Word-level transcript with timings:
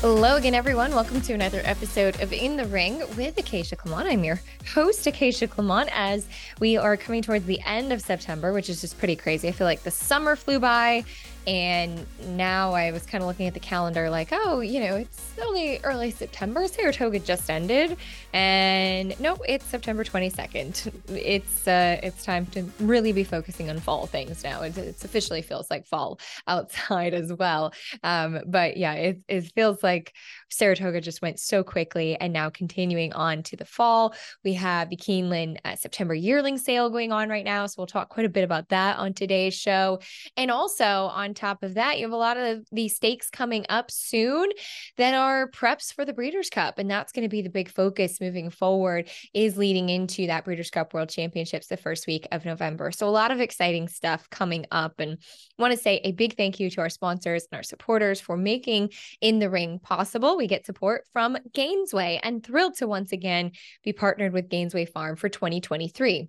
Hello 0.00 0.36
again, 0.36 0.54
everyone. 0.54 0.94
Welcome 0.94 1.20
to 1.22 1.32
another 1.32 1.60
episode 1.64 2.20
of 2.20 2.32
In 2.32 2.56
the 2.56 2.66
Ring 2.66 3.00
with 3.16 3.36
Acacia 3.36 3.74
Clement. 3.74 4.08
I'm 4.08 4.22
your 4.22 4.40
host, 4.72 5.04
Acacia 5.08 5.48
Clement, 5.48 5.90
as 5.92 6.28
we 6.60 6.76
are 6.76 6.96
coming 6.96 7.20
towards 7.20 7.46
the 7.46 7.60
end 7.66 7.92
of 7.92 8.00
September, 8.00 8.52
which 8.52 8.70
is 8.70 8.80
just 8.80 8.96
pretty 8.96 9.16
crazy. 9.16 9.48
I 9.48 9.50
feel 9.50 9.66
like 9.66 9.82
the 9.82 9.90
summer 9.90 10.36
flew 10.36 10.60
by 10.60 11.04
and 11.48 12.06
now 12.36 12.74
I 12.74 12.92
was 12.92 13.06
kind 13.06 13.24
of 13.24 13.28
looking 13.28 13.46
at 13.46 13.54
the 13.54 13.60
calendar 13.60 14.10
like, 14.10 14.28
oh, 14.32 14.60
you 14.60 14.80
know, 14.80 14.96
it's 14.96 15.32
only 15.42 15.80
early 15.82 16.10
September. 16.10 16.68
Saratoga 16.68 17.20
just 17.20 17.48
ended. 17.48 17.96
And 18.34 19.18
no, 19.18 19.38
it's 19.48 19.64
September 19.64 20.04
22nd. 20.04 20.92
It's 21.08 21.66
uh 21.66 21.98
it's 22.02 22.22
time 22.22 22.44
to 22.46 22.70
really 22.80 23.12
be 23.12 23.24
focusing 23.24 23.70
on 23.70 23.80
fall 23.80 24.06
things 24.06 24.44
now. 24.44 24.60
It, 24.62 24.76
it's 24.76 25.04
officially 25.06 25.40
feels 25.40 25.70
like 25.70 25.86
fall 25.86 26.20
outside 26.46 27.14
as 27.14 27.32
well. 27.32 27.72
Um, 28.02 28.40
but 28.46 28.76
yeah, 28.76 28.92
it, 28.92 29.20
it 29.26 29.50
feels 29.54 29.82
like 29.82 30.12
Saratoga 30.50 31.00
just 31.00 31.22
went 31.22 31.38
so 31.38 31.62
quickly 31.62 32.16
and 32.16 32.32
now 32.32 32.50
continuing 32.50 33.12
on 33.12 33.42
to 33.44 33.56
the 33.56 33.64
fall. 33.64 34.14
We 34.44 34.54
have 34.54 34.88
the 34.88 34.96
Keeneland 34.96 35.58
uh, 35.64 35.76
September 35.76 36.14
yearling 36.14 36.58
sale 36.58 36.90
going 36.90 37.12
on 37.12 37.28
right 37.28 37.44
now. 37.44 37.66
So 37.66 37.74
we'll 37.78 37.86
talk 37.86 38.08
quite 38.08 38.26
a 38.26 38.30
bit 38.30 38.44
about 38.44 38.68
that 38.70 38.98
on 38.98 39.12
today's 39.12 39.54
show. 39.54 40.00
And 40.36 40.50
also 40.50 40.84
on 40.84 41.34
top 41.34 41.62
of 41.62 41.74
that, 41.74 41.98
you 41.98 42.04
have 42.04 42.12
a 42.12 42.16
lot 42.16 42.36
of 42.36 42.64
these 42.72 42.96
stakes 42.96 43.30
coming 43.30 43.66
up 43.68 43.90
soon 43.90 44.48
that 44.96 45.14
are 45.14 45.50
preps 45.50 45.92
for 45.92 46.04
the 46.04 46.12
Breeders' 46.12 46.50
Cup. 46.50 46.78
And 46.78 46.90
that's 46.90 47.12
going 47.12 47.24
to 47.24 47.28
be 47.28 47.42
the 47.42 47.50
big 47.50 47.68
focus 47.68 48.20
moving 48.20 48.50
forward, 48.50 49.08
is 49.34 49.58
leading 49.58 49.88
into 49.88 50.26
that 50.28 50.44
Breeders' 50.44 50.70
Cup 50.70 50.94
World 50.94 51.10
Championships 51.10 51.66
the 51.66 51.76
first 51.76 52.06
week 52.06 52.26
of 52.32 52.44
November. 52.44 52.90
So 52.90 53.08
a 53.08 53.10
lot 53.10 53.30
of 53.30 53.40
exciting 53.40 53.88
stuff 53.88 54.28
coming 54.30 54.64
up. 54.70 55.00
And 55.00 55.18
want 55.58 55.72
to 55.72 55.78
say 55.78 56.00
a 56.04 56.12
big 56.12 56.36
thank 56.36 56.60
you 56.60 56.70
to 56.70 56.80
our 56.80 56.88
sponsors 56.88 57.46
and 57.50 57.56
our 57.58 57.62
supporters 57.62 58.20
for 58.20 58.36
making 58.36 58.90
In 59.20 59.38
the 59.38 59.50
Ring 59.50 59.78
possible. 59.78 60.37
We 60.38 60.46
get 60.46 60.64
support 60.64 61.02
from 61.12 61.36
Gainesway 61.52 62.20
and 62.22 62.44
thrilled 62.44 62.76
to 62.76 62.86
once 62.86 63.10
again 63.10 63.50
be 63.82 63.92
partnered 63.92 64.32
with 64.32 64.48
Gainesway 64.48 64.88
Farm 64.88 65.16
for 65.16 65.28
2023. 65.28 66.28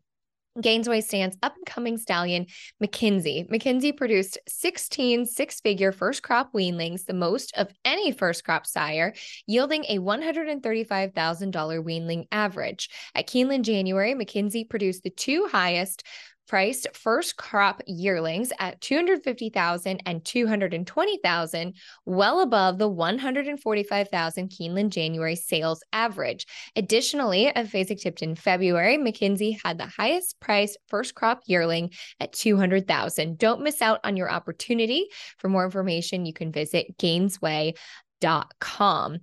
Gainesway 0.57 1.03
stands 1.03 1.38
up 1.43 1.55
and 1.55 1.65
coming 1.65 1.97
stallion 1.97 2.47
Mackenzie. 2.80 3.45
Mackenzie 3.49 3.91
produced 3.91 4.39
16 4.47 5.27
six 5.27 5.61
figure 5.61 5.91
first 5.91 6.23
crop 6.23 6.52
weanlings, 6.53 7.05
the 7.05 7.13
most 7.13 7.55
of 7.55 7.71
any 7.85 8.11
first 8.11 8.43
crop 8.43 8.65
sire, 8.65 9.13
yielding 9.45 9.85
a 9.85 9.99
$135,000 9.99 11.13
weanling 11.13 12.25
average. 12.31 12.89
At 13.15 13.27
Keeneland 13.27 13.61
January, 13.61 14.15
Mackenzie 14.15 14.65
produced 14.65 15.03
the 15.03 15.11
two 15.11 15.47
highest 15.52 16.03
priced 16.50 16.88
first 16.94 17.38
crop 17.38 17.81
yearlings 17.86 18.52
at 18.59 18.81
250,000 18.81 20.02
and 20.05 20.25
220,000, 20.25 21.73
well 22.05 22.42
above 22.42 22.80
the 22.80 22.89
145,000 22.89 24.50
Keeneland 24.50 24.89
January 24.89 25.36
sales 25.36 25.83
average. 25.94 26.47
Additionally, 26.75 27.47
at 27.47 27.67
Fasig 27.67 28.02
Tipton 28.02 28.31
in 28.31 28.36
February, 28.36 28.97
Mackenzie 28.97 29.58
had 29.64 29.77
the 29.77 29.86
highest 29.86 30.38
priced 30.39 30.77
first 30.88 31.16
crop 31.16 31.42
yearling 31.45 31.92
at 32.20 32.33
200,000. 32.33 33.38
Don't 33.38 33.61
miss 33.61 33.81
out 33.81 34.00
on 34.03 34.17
your 34.17 34.30
opportunity. 34.31 35.08
For 35.38 35.47
more 35.50 35.66
information, 35.66 36.25
you 36.25 36.33
can 36.33 36.52
visit 36.52 36.97
gainesway.com. 36.97 39.20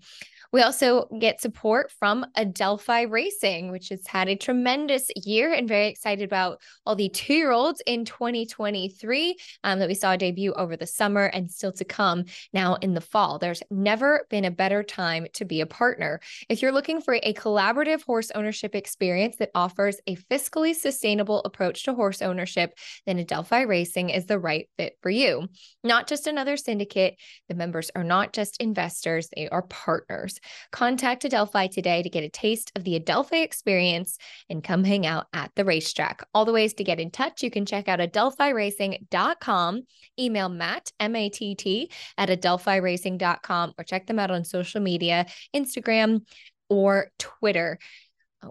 We 0.57 0.63
also 0.63 1.07
get 1.21 1.43
support 1.43 1.93
from 1.99 2.25
Adelphi 2.35 3.05
Racing, 3.05 3.71
which 3.71 3.91
has 3.91 4.07
had 4.07 4.31
a 4.31 4.37
tremendous 4.37 5.11
year 5.15 5.53
and 5.53 5.69
very 5.69 5.89
excited 5.89 6.25
about 6.25 6.63
all 6.87 6.97
the 6.97 7.11
two 7.11 7.35
year 7.35 7.51
olds 7.51 7.83
in 7.87 8.07
2023 8.07 9.37
um, 9.65 9.79
that 9.79 9.87
we 9.87 9.93
saw 9.93 10.17
debut 10.17 10.55
over 10.55 10.75
the 10.75 10.87
summer 10.87 11.27
and 11.27 11.51
still 11.51 11.73
to 11.73 11.85
come 11.85 12.25
now 12.55 12.77
in 12.77 12.95
the 12.95 13.03
fall. 13.03 13.39
There's 13.39 13.63
never 13.71 14.27
been 14.31 14.47
a 14.47 14.51
better 14.51 14.83
time 14.83 15.27
to 15.35 15.45
be 15.45 15.61
a 15.61 15.67
partner. 15.67 16.21
If 16.49 16.63
you're 16.63 16.73
looking 16.73 17.03
for 17.03 17.19
a 17.23 17.35
collaborative 17.35 18.03
horse 18.05 18.31
ownership 18.35 18.75
experience 18.75 19.37
that 19.41 19.51
offers 19.55 19.99
a 20.07 20.17
fiscally 20.17 20.75
sustainable 20.75 21.43
approach 21.45 21.83
to 21.83 21.93
horse 21.93 22.23
ownership, 22.23 22.73
then 23.05 23.19
Adelphi 23.19 23.67
Racing 23.67 24.09
is 24.09 24.25
the 24.25 24.39
right 24.39 24.71
fit 24.79 24.95
for 25.03 25.11
you. 25.11 25.49
Not 25.85 26.07
just 26.07 26.27
another 26.27 26.57
syndicate, 26.57 27.17
the 27.51 27.55
members 27.55 27.91
are 27.95 28.05
not 28.05 28.33
just 28.33 28.57
investors, 28.59 29.29
they 29.37 29.51
are 29.51 29.61
partners. 29.61 30.41
Contact 30.73 31.25
Adelphi 31.25 31.69
today 31.69 32.03
to 32.03 32.09
get 32.09 32.25
a 32.25 32.29
taste 32.29 32.73
of 32.77 32.85
the 32.85 32.97
Adelphi 32.97 33.43
experience 33.43 34.19
and 34.49 34.63
come 34.63 34.85
hang 34.85 35.07
out 35.07 35.27
at 35.33 35.51
the 35.55 35.65
racetrack. 35.65 36.27
All 36.35 36.45
the 36.45 36.53
ways 36.53 36.75
to 36.75 36.85
get 36.85 37.01
in 37.01 37.11
touch, 37.11 37.43
you 37.43 37.51
can 37.51 37.67
check 37.67 37.89
out 37.89 38.01
adelphiracing.com, 38.01 39.83
email 40.19 40.49
Matt, 40.49 40.93
M 41.01 41.17
A 41.17 41.29
T 41.29 41.55
T, 41.55 41.91
at 42.19 42.29
adelphiracing.com, 42.29 43.75
or 43.79 43.85
check 43.85 44.07
them 44.07 44.19
out 44.19 44.31
on 44.31 44.45
social 44.45 44.81
media, 44.81 45.27
Instagram, 45.55 46.23
or 46.69 47.11
Twitter 47.19 47.79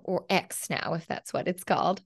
or 0.04 0.26
X 0.30 0.70
now, 0.70 0.94
if 0.94 1.06
that's 1.08 1.34
what 1.34 1.48
it's 1.48 1.64
called. 1.64 2.02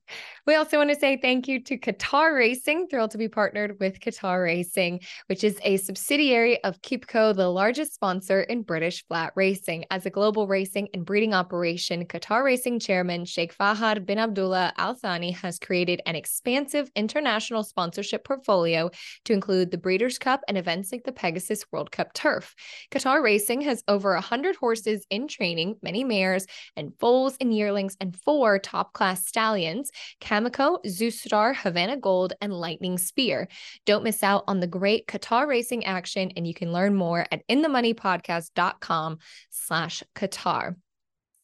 We 0.46 0.56
also 0.56 0.78
want 0.78 0.90
to 0.92 1.00
say 1.00 1.18
thank 1.18 1.48
you 1.48 1.64
to 1.64 1.78
Qatar 1.78 2.36
Racing. 2.36 2.88
Thrilled 2.88 3.12
to 3.12 3.18
be 3.18 3.28
partnered 3.28 3.80
with 3.80 4.00
Qatar 4.00 4.44
Racing, 4.44 5.02
which 5.28 5.44
is 5.44 5.60
a 5.64 5.78
subsidiary 5.78 6.64
of 6.64 6.82
Qipco, 6.82 7.36
the 7.36 7.48
largest 7.48 7.94
sponsor 7.94 8.42
in 8.42 8.64
British 8.64 9.06
flat 9.08 9.34
racing. 9.36 9.86
As 9.92 10.06
a 10.06 10.10
global 10.10 10.48
racing 10.48 10.90
and 10.94 11.06
breeding 11.06 11.34
operation, 11.34 12.06
Qatar 12.06 12.44
Racing 12.44 12.80
chairman 12.80 13.26
Sheikh 13.26 13.56
Fahad 13.58 14.06
bin 14.06 14.20
Abdullah 14.20 14.74
Al 14.78 14.96
Thani 14.96 15.32
has 15.32 15.60
created 15.60 16.02
an 16.06 16.16
expansive 16.16 16.90
international 16.96 17.64
sponsorship 17.64 18.24
portfolio 18.24 18.90
to 19.26 19.34
include 19.34 19.72
the 19.72 19.78
Breeders' 19.78 20.20
Cup 20.20 20.42
and 20.48 20.58
events 20.58 20.92
like 20.92 21.04
the 21.04 21.12
Pegasus 21.12 21.66
World 21.72 21.92
Cup 21.92 22.14
Turf. 22.14 22.56
Qatar 22.92 23.24
Racing 23.24 23.62
has 23.62 23.84
over 23.88 24.14
100 24.14 24.56
horses 24.56 25.06
in 25.10 25.28
training, 25.28 25.76
many 25.82 26.04
mares 26.04 26.46
and 26.76 26.92
foals 27.00 27.36
in 27.38 27.52
yearlings 27.52 27.69
and 28.00 28.16
four 28.16 28.60
top 28.60 28.94
class 28.94 29.26
stallions 29.26 29.92
Kameko, 30.22 30.80
Zeus 30.88 31.22
Star, 31.22 31.54
Havana 31.54 31.98
Gold, 31.98 32.34
and 32.42 32.54
Lightning 32.54 32.98
Spear. 32.98 33.48
Don't 33.86 34.04
miss 34.04 34.24
out 34.24 34.44
on 34.48 34.60
the 34.60 34.68
great 34.68 35.08
Qatar 35.08 35.48
racing 35.48 35.86
action, 35.86 36.32
and 36.36 36.48
you 36.48 36.54
can 36.54 36.74
learn 36.74 36.96
more 36.96 37.26
at 37.32 37.48
inthemoneypodcast.com 37.48 39.18
slash 39.50 40.04
Qatar. 40.16 40.76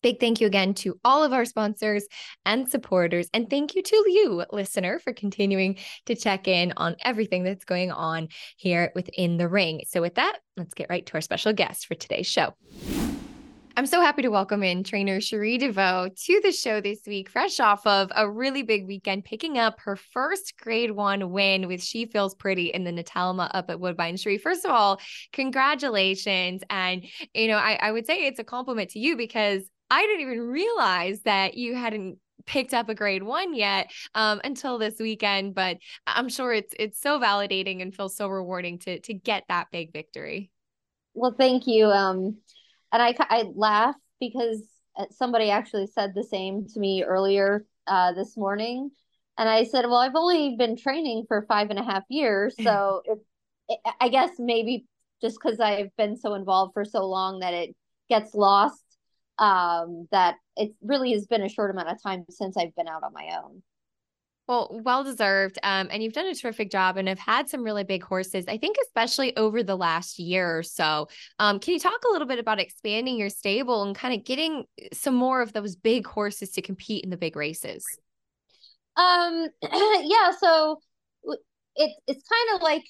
Big 0.05 0.19
thank 0.19 0.39
you 0.39 0.45
again 0.45 0.75
to 0.75 0.99
all 1.03 1.23
of 1.23 1.33
our 1.33 1.45
sponsors 1.45 2.05
and 2.45 2.69
supporters. 2.69 3.27
And 3.33 3.49
thank 3.49 3.73
you 3.73 3.81
to 3.81 3.95
you, 4.07 4.43
listener, 4.51 4.99
for 4.99 5.13
continuing 5.13 5.79
to 6.05 6.15
check 6.15 6.47
in 6.47 6.73
on 6.77 6.95
everything 7.03 7.43
that's 7.43 7.65
going 7.65 7.91
on 7.91 8.27
here 8.55 8.91
within 8.93 9.37
the 9.37 9.47
ring. 9.47 9.81
So, 9.87 10.01
with 10.01 10.13
that, 10.13 10.37
let's 10.57 10.75
get 10.75 10.91
right 10.91 11.03
to 11.07 11.13
our 11.15 11.21
special 11.21 11.53
guest 11.53 11.87
for 11.87 11.95
today's 11.95 12.27
show. 12.27 12.53
I'm 13.77 13.85
so 13.85 13.99
happy 13.99 14.21
to 14.21 14.29
welcome 14.29 14.63
in 14.63 14.85
trainer 14.85 15.19
Cherie 15.19 15.59
DeVaux 15.59 16.15
to 16.25 16.41
the 16.41 16.53
show 16.53 16.79
this 16.79 17.01
week, 17.05 17.29
fresh 17.29 17.59
off 17.59 17.85
of 17.85 18.09
a 18.15 18.29
really 18.29 18.63
big 18.63 18.87
weekend, 18.87 19.25
picking 19.25 19.57
up 19.57 19.81
her 19.81 19.97
first 19.97 20.53
grade 20.57 20.91
one 20.91 21.31
win 21.31 21.67
with 21.67 21.83
She 21.83 22.05
Feels 22.05 22.35
Pretty 22.35 22.67
in 22.67 22.85
the 22.85 22.91
Natalma 22.91 23.51
up 23.53 23.69
at 23.69 23.81
Woodbine. 23.81 24.15
Cherie, 24.15 24.37
first 24.37 24.63
of 24.63 24.71
all, 24.71 25.01
congratulations. 25.33 26.61
And, 26.69 27.03
you 27.33 27.49
know, 27.49 27.57
I, 27.57 27.77
I 27.81 27.91
would 27.91 28.05
say 28.05 28.27
it's 28.27 28.39
a 28.39 28.45
compliment 28.45 28.91
to 28.91 28.99
you 28.99 29.17
because 29.17 29.63
I 29.91 30.03
didn't 30.03 30.21
even 30.21 30.39
realize 30.39 31.19
that 31.23 31.55
you 31.55 31.75
hadn't 31.75 32.17
picked 32.45 32.73
up 32.73 32.87
a 32.87 32.95
grade 32.95 33.23
one 33.23 33.53
yet 33.53 33.91
um, 34.13 34.39
until 34.45 34.77
this 34.77 34.99
weekend, 34.99 35.53
but 35.53 35.79
I'm 36.07 36.29
sure 36.29 36.53
it's 36.53 36.73
it's 36.79 37.01
so 37.01 37.19
validating 37.19 37.81
and 37.81 37.93
feels 37.93 38.15
so 38.15 38.29
rewarding 38.29 38.79
to 38.79 39.01
to 39.01 39.13
get 39.13 39.43
that 39.49 39.67
big 39.69 39.91
victory. 39.91 40.49
Well, 41.13 41.35
thank 41.37 41.67
you. 41.67 41.87
Um, 41.87 42.37
and 42.95 43.03
I 43.03 43.15
I 43.29 43.43
laugh 43.53 43.95
because 44.19 44.63
uh, 44.97 45.05
somebody 45.11 45.49
actually 45.49 45.87
said 45.87 46.13
the 46.15 46.23
same 46.23 46.65
to 46.73 46.79
me 46.79 47.03
earlier 47.03 47.65
uh, 47.87 48.13
this 48.13 48.37
morning, 48.37 48.91
and 49.37 49.49
I 49.49 49.65
said, 49.65 49.85
"Well, 49.85 49.97
I've 49.97 50.15
only 50.15 50.55
been 50.57 50.77
training 50.77 51.25
for 51.27 51.45
five 51.47 51.69
and 51.69 51.79
a 51.79 51.83
half 51.83 52.03
years, 52.09 52.55
so 52.61 53.01
it, 53.05 53.19
it, 53.69 53.79
I 53.99 54.09
guess 54.09 54.31
maybe 54.39 54.85
just 55.21 55.37
because 55.41 55.59
I've 55.59 55.95
been 55.97 56.17
so 56.17 56.33
involved 56.35 56.73
for 56.73 56.85
so 56.85 57.05
long 57.05 57.39
that 57.39 57.53
it 57.53 57.75
gets 58.09 58.33
lost. 58.33 58.81
Um, 59.37 60.07
that 60.11 60.35
it 60.55 60.71
really 60.81 61.11
has 61.11 61.27
been 61.27 61.41
a 61.43 61.49
short 61.49 61.69
amount 61.69 61.89
of 61.89 62.01
time 62.01 62.23
since 62.29 62.55
I've 62.55 62.73
been 62.75 62.87
out 62.87 63.03
on 63.03 63.13
my 63.13 63.37
own." 63.43 63.61
Well, 64.47 64.79
well 64.83 65.03
deserved. 65.03 65.57
Um, 65.63 65.87
and 65.91 66.03
you've 66.03 66.13
done 66.13 66.27
a 66.27 66.35
terrific 66.35 66.69
job 66.69 66.97
and 66.97 67.07
have 67.07 67.19
had 67.19 67.49
some 67.49 67.63
really 67.63 67.83
big 67.83 68.03
horses, 68.03 68.45
I 68.47 68.57
think, 68.57 68.77
especially 68.83 69.35
over 69.37 69.63
the 69.63 69.75
last 69.75 70.19
year 70.19 70.59
or 70.59 70.63
so. 70.63 71.07
Um, 71.39 71.59
can 71.59 71.73
you 71.73 71.79
talk 71.79 72.03
a 72.07 72.11
little 72.11 72.27
bit 72.27 72.37
about 72.37 72.59
expanding 72.59 73.17
your 73.17 73.29
stable 73.29 73.81
and 73.83 73.95
kind 73.95 74.13
of 74.13 74.23
getting 74.23 74.65
some 74.93 75.15
more 75.15 75.41
of 75.41 75.53
those 75.53 75.75
big 75.75 76.05
horses 76.05 76.51
to 76.51 76.61
compete 76.61 77.03
in 77.03 77.09
the 77.09 77.17
big 77.17 77.35
races? 77.35 77.85
Um, 78.95 79.47
yeah. 79.63 80.31
So 80.39 80.79
it, 81.75 81.91
it's 82.07 82.23
kind 82.27 82.55
of 82.55 82.61
like 82.61 82.83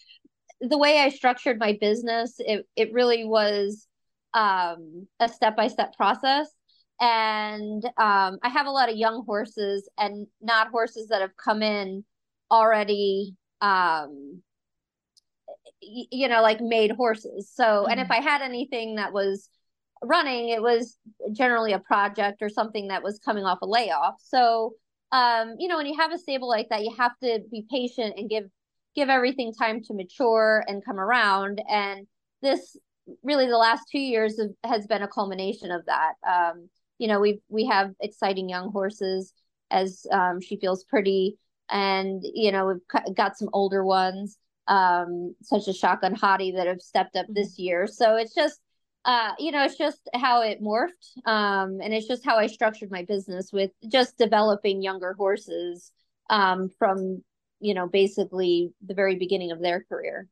the 0.60 0.78
way 0.78 1.00
I 1.00 1.10
structured 1.10 1.58
my 1.58 1.78
business, 1.80 2.36
it, 2.40 2.66
it 2.75 2.92
really 2.92 3.24
was 3.24 3.88
um, 4.34 5.08
a 5.19 5.30
step 5.30 5.56
by 5.56 5.69
step 5.69 5.96
process 5.96 6.50
and 7.00 7.84
um, 7.98 8.40
I 8.44 8.50
have 8.50 8.68
a 8.68 8.72
lot 8.72 8.90
of 8.90 8.96
young 8.96 9.24
horses 9.26 9.90
and 9.98 10.28
not 10.42 10.70
horses 10.70 11.08
that 11.10 11.22
have 11.22 11.36
come 11.38 11.62
in 11.62 12.04
already 12.52 13.36
um, 13.62 14.42
you 15.82 16.28
know, 16.28 16.42
like 16.42 16.62
made 16.62 16.92
horses. 16.92 17.52
So, 17.54 17.64
mm-hmm. 17.64 17.92
and 17.92 18.00
if 18.00 18.08
mm-hmm. 18.08 18.26
I 18.28 18.32
had 18.32 18.42
anything 18.42 18.96
that 18.96 19.14
was 19.14 19.50
running, 20.02 20.50
it 20.50 20.62
was 20.62 20.98
generally 21.32 21.74
a 21.74 21.80
project 21.80 22.42
or 22.42 22.50
something 22.50 22.88
that 22.90 23.04
was 23.04 23.20
coming 23.20 23.46
off 23.46 23.60
a 23.62 23.66
layoff. 23.66 24.16
So, 24.20 24.74
um, 25.12 25.56
you 25.60 25.68
know, 25.68 25.78
when 25.78 25.86
you 25.86 25.98
have 26.00 26.12
a 26.12 26.18
stable 26.18 26.50
like 26.50 26.70
that, 26.70 26.84
you 26.84 26.94
have 26.98 27.18
to 27.24 27.40
be 27.52 27.66
patient 27.70 28.16
and 28.18 28.30
give 28.30 28.46
give 28.96 29.10
everything 29.10 29.54
time 29.54 29.82
to 29.84 29.94
mature 29.94 30.64
and 30.68 30.84
come 30.84 31.00
around. 31.00 31.62
And 31.70 32.08
this 32.42 32.78
really 33.24 33.46
the 33.48 33.58
last 33.58 33.84
two 33.92 34.00
years 34.00 34.40
of, 34.40 34.52
has 34.64 34.88
been 34.88 35.02
a 35.04 35.08
culmination 35.08 35.70
of 35.70 35.86
that. 35.86 36.14
Um, 36.28 36.70
you 36.98 37.08
know, 37.08 37.20
we 37.20 37.42
we 37.50 37.66
have 37.66 37.94
exciting 38.00 38.50
young 38.50 38.72
horses 38.72 39.34
as 39.72 40.06
um, 40.12 40.42
she 40.42 40.58
feels 40.58 40.84
pretty, 40.84 41.38
and 41.70 42.22
you 42.24 42.52
know 42.52 42.68
we've 42.68 43.16
got 43.16 43.38
some 43.38 43.50
older 43.54 43.84
ones 43.84 44.38
um, 44.68 45.36
such 45.42 45.68
as 45.68 45.78
Shotgun 45.78 46.16
Hottie 46.16 46.56
that 46.56 46.68
have 46.68 46.82
stepped 46.82 47.16
up 47.16 47.26
this 47.30 47.60
year. 47.60 47.88
So 47.88 48.16
it's 48.16 48.34
just 48.34 48.60
uh, 49.06 49.34
you 49.38 49.52
know, 49.52 49.64
it's 49.64 49.78
just 49.78 50.10
how 50.16 50.42
it 50.42 50.62
morphed. 50.62 51.16
Um, 51.26 51.80
and 51.82 51.94
it's 51.94 52.08
just 52.08 52.26
how 52.26 52.38
I 52.38 52.48
structured 52.48 52.90
my 52.90 53.04
business 53.04 53.54
with 53.54 53.70
just 53.88 54.18
developing 54.18 54.82
younger 54.82 55.14
horses 55.14 55.92
um, 56.32 56.70
from, 56.80 57.24
you 57.60 57.76
know, 57.76 57.88
basically 57.88 58.74
the 58.86 58.96
very 58.96 59.16
beginning 59.16 59.52
of 59.52 59.62
their 59.62 59.84
career. 59.88 60.28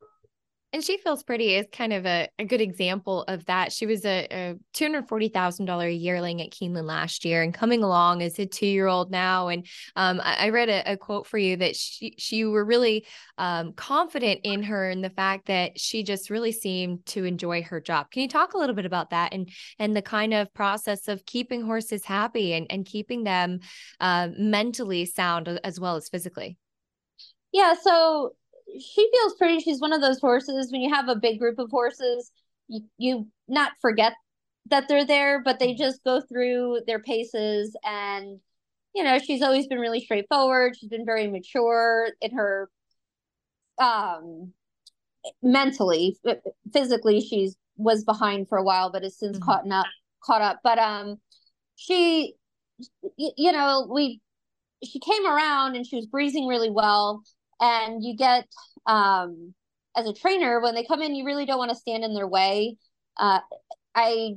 And 0.74 0.84
She 0.84 0.98
Feels 0.98 1.22
Pretty 1.22 1.54
is 1.54 1.68
kind 1.72 1.94
of 1.94 2.08
a, 2.08 2.28
a 2.40 2.46
good 2.46 2.60
example 2.60 3.22
of 3.28 3.46
that. 3.46 3.72
She 3.72 3.86
was 3.86 4.04
a, 4.06 4.28
a 4.32 4.56
$240,000 4.74 6.02
yearling 6.02 6.42
at 6.42 6.50
Keeneland 6.50 6.86
last 6.86 7.24
year 7.24 7.44
and 7.44 7.54
coming 7.54 7.84
along 7.84 8.24
as 8.24 8.40
a 8.40 8.48
two 8.48 8.66
year 8.66 8.88
old 8.88 9.12
now. 9.12 9.50
And 9.50 9.68
um, 9.96 10.20
I, 10.24 10.48
I, 10.48 10.50
read 10.50 10.70
a, 10.70 10.94
a, 10.94 10.98
quote 10.98 11.28
for 11.28 11.38
you 11.38 11.58
that 11.58 11.76
she, 11.76 12.16
she 12.18 12.44
were 12.46 12.66
really 12.66 13.06
um, 13.38 13.74
confident 13.74 14.40
in 14.44 14.64
her 14.64 14.90
and 14.90 15.04
the 15.04 15.12
fact 15.12 15.46
that 15.46 15.80
she 15.80 16.02
just 16.02 16.32
really 16.32 16.52
seemed 16.52 17.06
to 17.06 17.24
enjoy 17.24 17.62
her 17.62 17.80
job. 17.80 18.10
Can 18.10 18.24
you 18.24 18.28
talk 18.28 18.56
a 18.56 18.58
little 18.58 18.76
bit 18.76 18.88
about 18.88 19.12
that 19.12 19.32
and, 19.32 19.50
and 19.78 19.96
the 19.96 20.02
kind 20.02 20.34
of 20.34 20.52
process 20.56 21.08
of 21.08 21.24
keeping 21.28 21.62
horses 21.62 22.04
happy 22.04 22.54
and, 22.54 22.66
and 22.72 22.84
keeping 22.84 23.24
them 23.24 23.60
uh, 24.00 24.30
mentally 24.40 25.06
sound 25.06 25.48
as 25.64 25.80
well 25.80 25.98
as 25.98 26.10
physically? 26.10 26.58
Yeah. 27.52 27.76
So 27.80 28.34
she 28.80 29.10
feels 29.12 29.36
pretty. 29.36 29.60
She's 29.60 29.82
one 29.82 29.94
of 29.94 30.02
those 30.02 30.20
horses 30.20 30.72
when 30.72 30.82
you 30.82 30.94
have 30.94 31.10
a 31.10 31.16
big 31.16 31.40
group 31.40 31.60
of 31.60 31.70
horses, 31.70 32.32
you, 32.68 32.82
you 32.98 33.28
not 33.48 33.74
forget 33.82 34.14
that 34.70 34.88
they're 34.88 35.06
there, 35.06 35.42
but 35.44 35.60
they 35.60 35.74
just 35.74 36.04
go 36.04 36.22
through 36.22 36.82
their 36.88 37.00
paces. 37.00 37.76
And, 37.84 38.40
you 38.96 39.04
know, 39.04 39.20
she's 39.20 39.42
always 39.42 39.68
been 39.68 39.80
really 39.80 40.02
straightforward. 40.02 40.76
She's 40.78 40.90
been 40.90 41.06
very 41.06 41.28
mature 41.28 42.10
in 42.22 42.32
her, 42.36 42.70
um, 43.80 44.54
mentally, 45.42 46.18
physically, 46.72 47.22
she's 47.22 47.56
was 47.76 48.04
behind 48.04 48.48
for 48.48 48.58
a 48.58 48.64
while, 48.64 48.92
but 48.92 49.04
has 49.04 49.18
since 49.18 49.38
mm-hmm. 49.38 49.46
caught 49.46 49.72
up, 49.72 49.88
caught 50.24 50.42
up. 50.42 50.60
But, 50.64 50.80
um, 50.80 51.18
she, 51.76 52.36
you 53.18 53.52
know, 53.52 53.88
we, 53.92 54.22
she 54.84 55.00
came 55.00 55.26
around 55.26 55.76
and 55.76 55.86
she 55.86 55.96
was 55.96 56.06
breezing 56.06 56.46
really 56.46 56.70
well 56.70 57.24
and 57.64 58.04
you 58.04 58.16
get 58.16 58.46
um 58.86 59.54
as 59.96 60.08
a 60.08 60.14
trainer 60.14 60.60
when 60.60 60.76
they 60.76 60.84
come 60.84 61.02
in 61.02 61.16
you 61.16 61.26
really 61.26 61.46
don't 61.46 61.58
want 61.58 61.70
to 61.70 61.76
stand 61.76 62.04
in 62.04 62.14
their 62.14 62.28
way. 62.28 62.78
Uh 63.18 63.40
i 63.96 64.32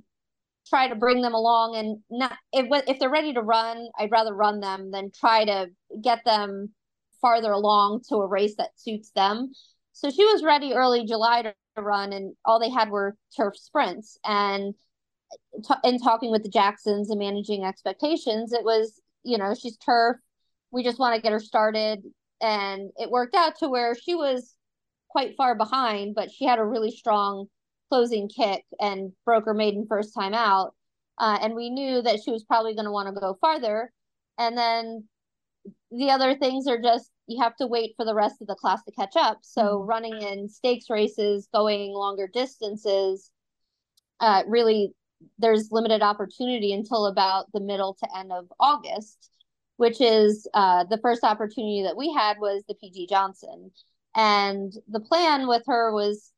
try 0.69 0.88
to 0.88 0.96
bring 0.96 1.23
them 1.23 1.34
along 1.34 1.76
and 1.76 1.99
not 2.11 2.37
if 2.52 2.67
if 2.88 2.99
they're 2.99 3.11
ready 3.11 3.32
to 3.32 3.40
run 3.40 3.88
i'd 3.99 4.11
rather 4.11 4.34
run 4.34 4.61
them 4.61 4.90
than 4.90 5.11
try 5.12 5.44
to 5.44 5.69
get 6.02 6.20
them 6.25 6.75
farther 7.20 7.50
along 7.52 8.02
to 8.08 8.17
a 8.17 8.26
race 8.26 8.55
that 8.56 8.78
suits 8.78 9.11
them. 9.14 9.52
So 9.93 10.11
she 10.11 10.25
was 10.25 10.44
ready 10.44 10.75
early 10.75 11.05
july 11.06 11.43
to 11.43 11.55
run 11.76 12.12
and 12.12 12.34
all 12.44 12.61
they 12.61 12.70
had 12.70 12.90
were 12.90 13.17
turf 13.37 13.56
sprints. 13.56 14.19
And 14.25 14.75
in 15.84 15.99
talking 15.99 16.31
with 16.31 16.43
the 16.43 16.50
jacksons 16.50 17.11
and 17.11 17.19
managing 17.19 17.64
expectations 17.64 18.52
it 18.52 18.64
was 18.64 19.00
you 19.25 19.38
know 19.38 19.55
she's 19.55 19.76
turf. 19.78 20.17
We 20.70 20.84
just 20.84 20.99
want 20.99 21.17
to 21.17 21.23
get 21.23 21.32
her 21.32 21.40
started 21.40 22.02
and 22.40 22.90
it 22.96 23.10
worked 23.10 23.34
out 23.34 23.58
to 23.58 23.68
where 23.68 23.94
she 23.94 24.14
was 24.14 24.54
quite 25.08 25.36
far 25.36 25.54
behind, 25.54 26.14
but 26.14 26.30
she 26.30 26.44
had 26.44 26.58
a 26.58 26.64
really 26.64 26.90
strong 26.90 27.46
closing 27.88 28.28
kick 28.28 28.64
and 28.80 29.12
broke 29.24 29.44
her 29.44 29.54
maiden 29.54 29.86
first 29.88 30.14
time 30.14 30.34
out. 30.34 30.74
Uh, 31.18 31.38
and 31.40 31.54
we 31.54 31.70
knew 31.70 32.02
that 32.02 32.20
she 32.22 32.30
was 32.30 32.44
probably 32.44 32.74
going 32.74 32.84
to 32.84 32.90
want 32.90 33.08
to 33.08 33.20
go 33.20 33.38
farther. 33.40 33.90
And 34.38 34.56
then 34.56 35.04
the 35.90 36.10
other 36.10 36.36
things 36.36 36.66
are 36.66 36.80
just 36.80 37.10
you 37.26 37.42
have 37.42 37.56
to 37.56 37.66
wait 37.66 37.94
for 37.96 38.04
the 38.04 38.14
rest 38.14 38.40
of 38.40 38.46
the 38.46 38.54
class 38.54 38.84
to 38.84 38.92
catch 38.92 39.16
up. 39.16 39.38
So 39.42 39.62
mm-hmm. 39.62 39.88
running 39.88 40.22
in 40.22 40.48
stakes 40.48 40.90
races, 40.90 41.48
going 41.52 41.92
longer 41.92 42.28
distances, 42.32 43.30
uh, 44.20 44.42
really 44.46 44.92
there's 45.38 45.68
limited 45.72 46.02
opportunity 46.02 46.72
until 46.72 47.06
about 47.06 47.50
the 47.52 47.60
middle 47.60 47.94
to 47.94 48.18
end 48.18 48.32
of 48.32 48.46
August 48.60 49.30
which 49.76 50.00
is 50.00 50.46
uh, 50.55 50.84
the 50.84 50.99
first 50.99 51.25
opportunity 51.25 51.82
that 51.82 51.96
we 51.96 52.12
had 52.12 52.38
was 52.38 52.64
the 52.67 52.75
PG 52.75 53.08
Johnson. 53.08 53.70
And 54.14 54.73
the 54.88 55.00
plan 55.00 55.46
with 55.46 55.62
her 55.67 55.93
was 55.93 56.32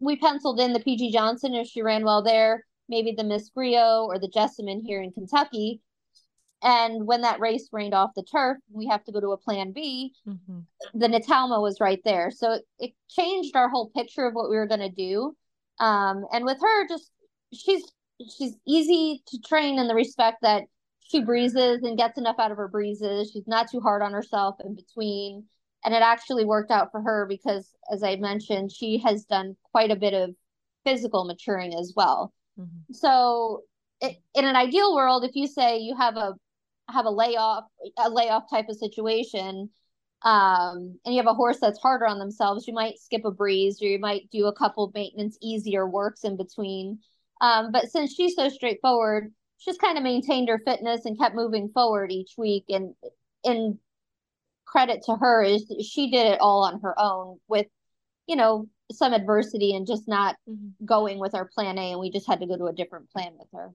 we 0.00 0.16
penciled 0.16 0.60
in 0.60 0.72
the 0.72 0.80
PG 0.80 1.12
Johnson 1.12 1.54
if 1.54 1.66
she 1.66 1.82
ran 1.82 2.04
well 2.04 2.22
there, 2.22 2.64
maybe 2.88 3.14
the 3.16 3.24
Miss 3.24 3.48
Grillo 3.48 4.06
or 4.06 4.18
the 4.18 4.28
Jessamine 4.28 4.82
here 4.84 5.02
in 5.02 5.12
Kentucky. 5.12 5.80
And 6.62 7.06
when 7.06 7.22
that 7.22 7.40
race 7.40 7.68
rained 7.72 7.94
off 7.94 8.12
the 8.16 8.22
turf, 8.22 8.56
we 8.72 8.86
have 8.86 9.04
to 9.04 9.12
go 9.12 9.20
to 9.20 9.32
a 9.32 9.36
plan 9.36 9.72
B. 9.72 10.12
Mm-hmm. 10.26 10.60
The 10.94 11.08
Natalma 11.08 11.60
was 11.60 11.80
right 11.80 12.00
there. 12.04 12.30
So 12.30 12.52
it, 12.52 12.62
it 12.78 12.90
changed 13.10 13.54
our 13.54 13.68
whole 13.68 13.90
picture 13.90 14.24
of 14.24 14.34
what 14.34 14.48
we 14.48 14.56
were 14.56 14.66
going 14.66 14.80
to 14.80 14.88
do. 14.88 15.36
Um, 15.78 16.24
and 16.32 16.44
with 16.44 16.58
her, 16.60 16.88
just 16.88 17.10
she's 17.52 17.82
she's 18.38 18.56
easy 18.66 19.22
to 19.26 19.38
train 19.40 19.78
in 19.78 19.88
the 19.88 19.94
respect 19.94 20.38
that 20.42 20.64
she 21.04 21.22
breezes 21.22 21.82
and 21.82 21.98
gets 21.98 22.18
enough 22.18 22.36
out 22.38 22.50
of 22.50 22.56
her 22.56 22.68
breezes. 22.68 23.30
She's 23.30 23.46
not 23.46 23.70
too 23.70 23.80
hard 23.80 24.02
on 24.02 24.12
herself 24.12 24.56
in 24.64 24.74
between. 24.74 25.44
And 25.84 25.94
it 25.94 26.02
actually 26.02 26.46
worked 26.46 26.70
out 26.70 26.90
for 26.90 27.02
her 27.02 27.26
because, 27.28 27.70
as 27.92 28.02
I 28.02 28.16
mentioned, 28.16 28.72
she 28.72 28.98
has 28.98 29.24
done 29.24 29.54
quite 29.70 29.90
a 29.90 29.96
bit 29.96 30.14
of 30.14 30.34
physical 30.84 31.24
maturing 31.24 31.74
as 31.74 31.92
well. 31.94 32.32
Mm-hmm. 32.58 32.92
So, 32.92 33.64
it, 34.00 34.16
in 34.34 34.46
an 34.46 34.56
ideal 34.56 34.94
world, 34.94 35.24
if 35.24 35.36
you 35.36 35.46
say 35.46 35.78
you 35.78 35.94
have 35.96 36.16
a 36.16 36.34
have 36.88 37.04
a 37.04 37.10
layoff 37.10 37.64
a 37.98 38.08
layoff 38.08 38.48
type 38.48 38.68
of 38.70 38.76
situation, 38.76 39.68
um, 40.22 40.98
and 41.04 41.14
you 41.14 41.18
have 41.18 41.30
a 41.30 41.34
horse 41.34 41.58
that's 41.60 41.80
harder 41.80 42.06
on 42.06 42.18
themselves, 42.18 42.66
you 42.66 42.72
might 42.72 42.98
skip 42.98 43.26
a 43.26 43.30
breeze 43.30 43.82
or 43.82 43.86
you 43.86 43.98
might 43.98 44.30
do 44.30 44.46
a 44.46 44.54
couple 44.54 44.90
maintenance 44.94 45.36
easier 45.42 45.86
works 45.86 46.24
in 46.24 46.38
between. 46.38 46.98
Um, 47.42 47.72
but 47.72 47.90
since 47.90 48.14
she's 48.14 48.34
so 48.34 48.48
straightforward, 48.48 49.34
just 49.64 49.80
kind 49.80 49.96
of 49.96 50.04
maintained 50.04 50.48
her 50.48 50.60
fitness 50.64 51.04
and 51.04 51.18
kept 51.18 51.34
moving 51.34 51.68
forward 51.68 52.12
each 52.12 52.34
week. 52.36 52.64
And 52.68 52.94
in 53.42 53.78
credit 54.64 55.02
to 55.06 55.16
her 55.16 55.42
is 55.42 55.66
she 55.86 56.10
did 56.10 56.26
it 56.26 56.40
all 56.40 56.64
on 56.64 56.80
her 56.80 56.98
own 56.98 57.38
with, 57.48 57.66
you 58.26 58.36
know, 58.36 58.68
some 58.92 59.12
adversity 59.12 59.74
and 59.74 59.86
just 59.86 60.06
not 60.08 60.36
mm-hmm. 60.48 60.84
going 60.84 61.18
with 61.18 61.34
our 61.34 61.46
plan 61.46 61.78
A. 61.78 61.92
And 61.92 62.00
we 62.00 62.10
just 62.10 62.26
had 62.26 62.40
to 62.40 62.46
go 62.46 62.56
to 62.56 62.66
a 62.66 62.72
different 62.72 63.10
plan 63.10 63.32
with 63.38 63.48
her. 63.54 63.72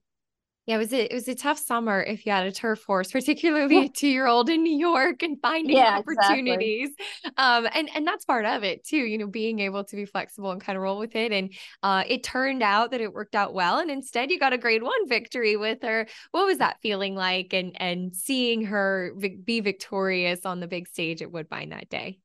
Yeah, 0.70 0.76
it 0.76 0.78
was 0.78 0.94
a, 0.94 1.12
it 1.12 1.16
was 1.16 1.28
a 1.28 1.34
tough 1.34 1.58
summer 1.58 2.00
if 2.00 2.28
you 2.28 2.32
had 2.32 2.46
a 2.46 2.52
turf 2.52 2.84
horse, 2.84 3.12
particularly 3.12 3.76
yeah. 3.76 3.86
a 3.86 3.90
two 3.90 4.08
year 4.08 4.28
old 4.28 4.52
in 4.52 4.62
New 4.62 4.78
York 4.78 5.24
and 5.24 5.36
finding 5.42 5.76
yeah, 5.76 5.98
opportunities. 5.98 6.92
Exactly. 7.26 7.44
Um, 7.44 7.68
and 7.74 7.90
and 7.96 8.06
that's 8.06 8.24
part 8.24 8.46
of 8.46 8.64
it 8.64 8.86
too. 8.86 8.98
You 8.98 9.18
know, 9.18 9.26
being 9.26 9.62
able 9.62 9.84
to 9.84 9.96
be 9.96 10.06
flexible 10.06 10.52
and 10.52 10.62
kind 10.62 10.78
of 10.78 10.84
roll 10.84 11.00
with 11.00 11.16
it. 11.16 11.32
And 11.32 11.52
uh, 11.82 12.04
it 12.08 12.24
turned 12.24 12.62
out 12.62 12.92
that 12.92 13.02
it 13.02 13.12
worked 13.12 13.34
out 13.34 13.56
well. 13.56 13.80
And 13.80 13.90
instead, 13.90 14.30
you 14.30 14.38
got 14.38 14.54
a 14.54 14.60
grade 14.60 14.84
one 14.84 15.10
victory 15.10 15.58
with 15.58 15.80
her. 15.82 16.06
What 16.34 16.46
was 16.46 16.60
that 16.60 16.78
feeling 16.84 17.16
like? 17.16 17.52
And 17.52 17.72
and 17.82 18.16
seeing 18.16 18.66
her 18.66 19.16
be 19.44 19.62
victorious 19.62 20.46
on 20.46 20.60
the 20.60 20.68
big 20.68 20.88
stage 20.88 21.24
at 21.24 21.32
Woodbine 21.32 21.70
that 21.70 21.90
day. 21.90 22.20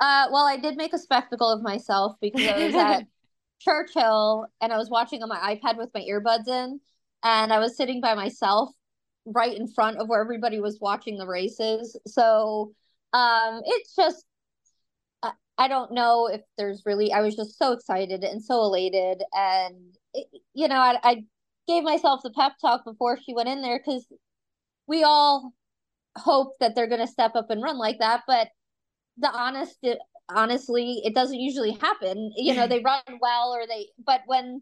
Uh, 0.00 0.26
well, 0.32 0.46
I 0.46 0.56
did 0.56 0.76
make 0.76 0.94
a 0.94 0.98
spectacle 0.98 1.48
of 1.48 1.62
myself 1.62 2.16
because 2.20 2.44
I 2.44 2.66
was 2.66 2.74
at 2.74 3.06
Churchill 3.60 4.46
and 4.60 4.72
I 4.72 4.78
was 4.78 4.90
watching 4.90 5.22
on 5.22 5.28
my 5.28 5.54
iPad 5.54 5.78
with 5.78 5.90
my 5.94 6.00
earbuds 6.00 6.48
in 6.48 6.80
and 7.24 7.52
I 7.52 7.58
was 7.58 7.76
sitting 7.76 8.00
by 8.00 8.14
myself 8.14 8.70
right 9.24 9.56
in 9.56 9.66
front 9.66 9.98
of 9.98 10.08
where 10.08 10.20
everybody 10.20 10.60
was 10.60 10.78
watching 10.80 11.16
the 11.16 11.26
races. 11.26 11.98
So 12.06 12.72
um, 13.14 13.62
it's 13.64 13.96
just, 13.96 14.24
I 15.56 15.68
don't 15.68 15.92
know 15.92 16.26
if 16.26 16.42
there's 16.58 16.82
really, 16.84 17.12
I 17.12 17.20
was 17.20 17.36
just 17.36 17.58
so 17.58 17.72
excited 17.72 18.24
and 18.24 18.42
so 18.42 18.62
elated. 18.62 19.22
And, 19.32 19.96
it, 20.12 20.26
you 20.52 20.68
know, 20.68 20.76
I, 20.76 20.98
I 21.02 21.24
gave 21.66 21.84
myself 21.84 22.20
the 22.22 22.30
pep 22.30 22.52
talk 22.60 22.84
before 22.84 23.18
she 23.24 23.34
went 23.34 23.48
in 23.48 23.62
there 23.62 23.78
because 23.78 24.06
we 24.86 25.04
all 25.04 25.52
hope 26.16 26.54
that 26.60 26.74
they're 26.74 26.88
going 26.88 27.00
to 27.00 27.06
step 27.06 27.36
up 27.36 27.50
and 27.50 27.62
run 27.62 27.78
like 27.78 28.00
that. 28.00 28.22
But 28.26 28.48
the 29.16 29.30
honest, 29.30 29.78
honestly, 30.28 31.00
it 31.04 31.14
doesn't 31.14 31.38
usually 31.38 31.72
happen. 31.72 32.32
You 32.36 32.54
know, 32.54 32.66
they 32.66 32.80
run 32.84 33.02
well 33.20 33.54
or 33.54 33.66
they, 33.66 33.86
but 34.04 34.22
when, 34.26 34.60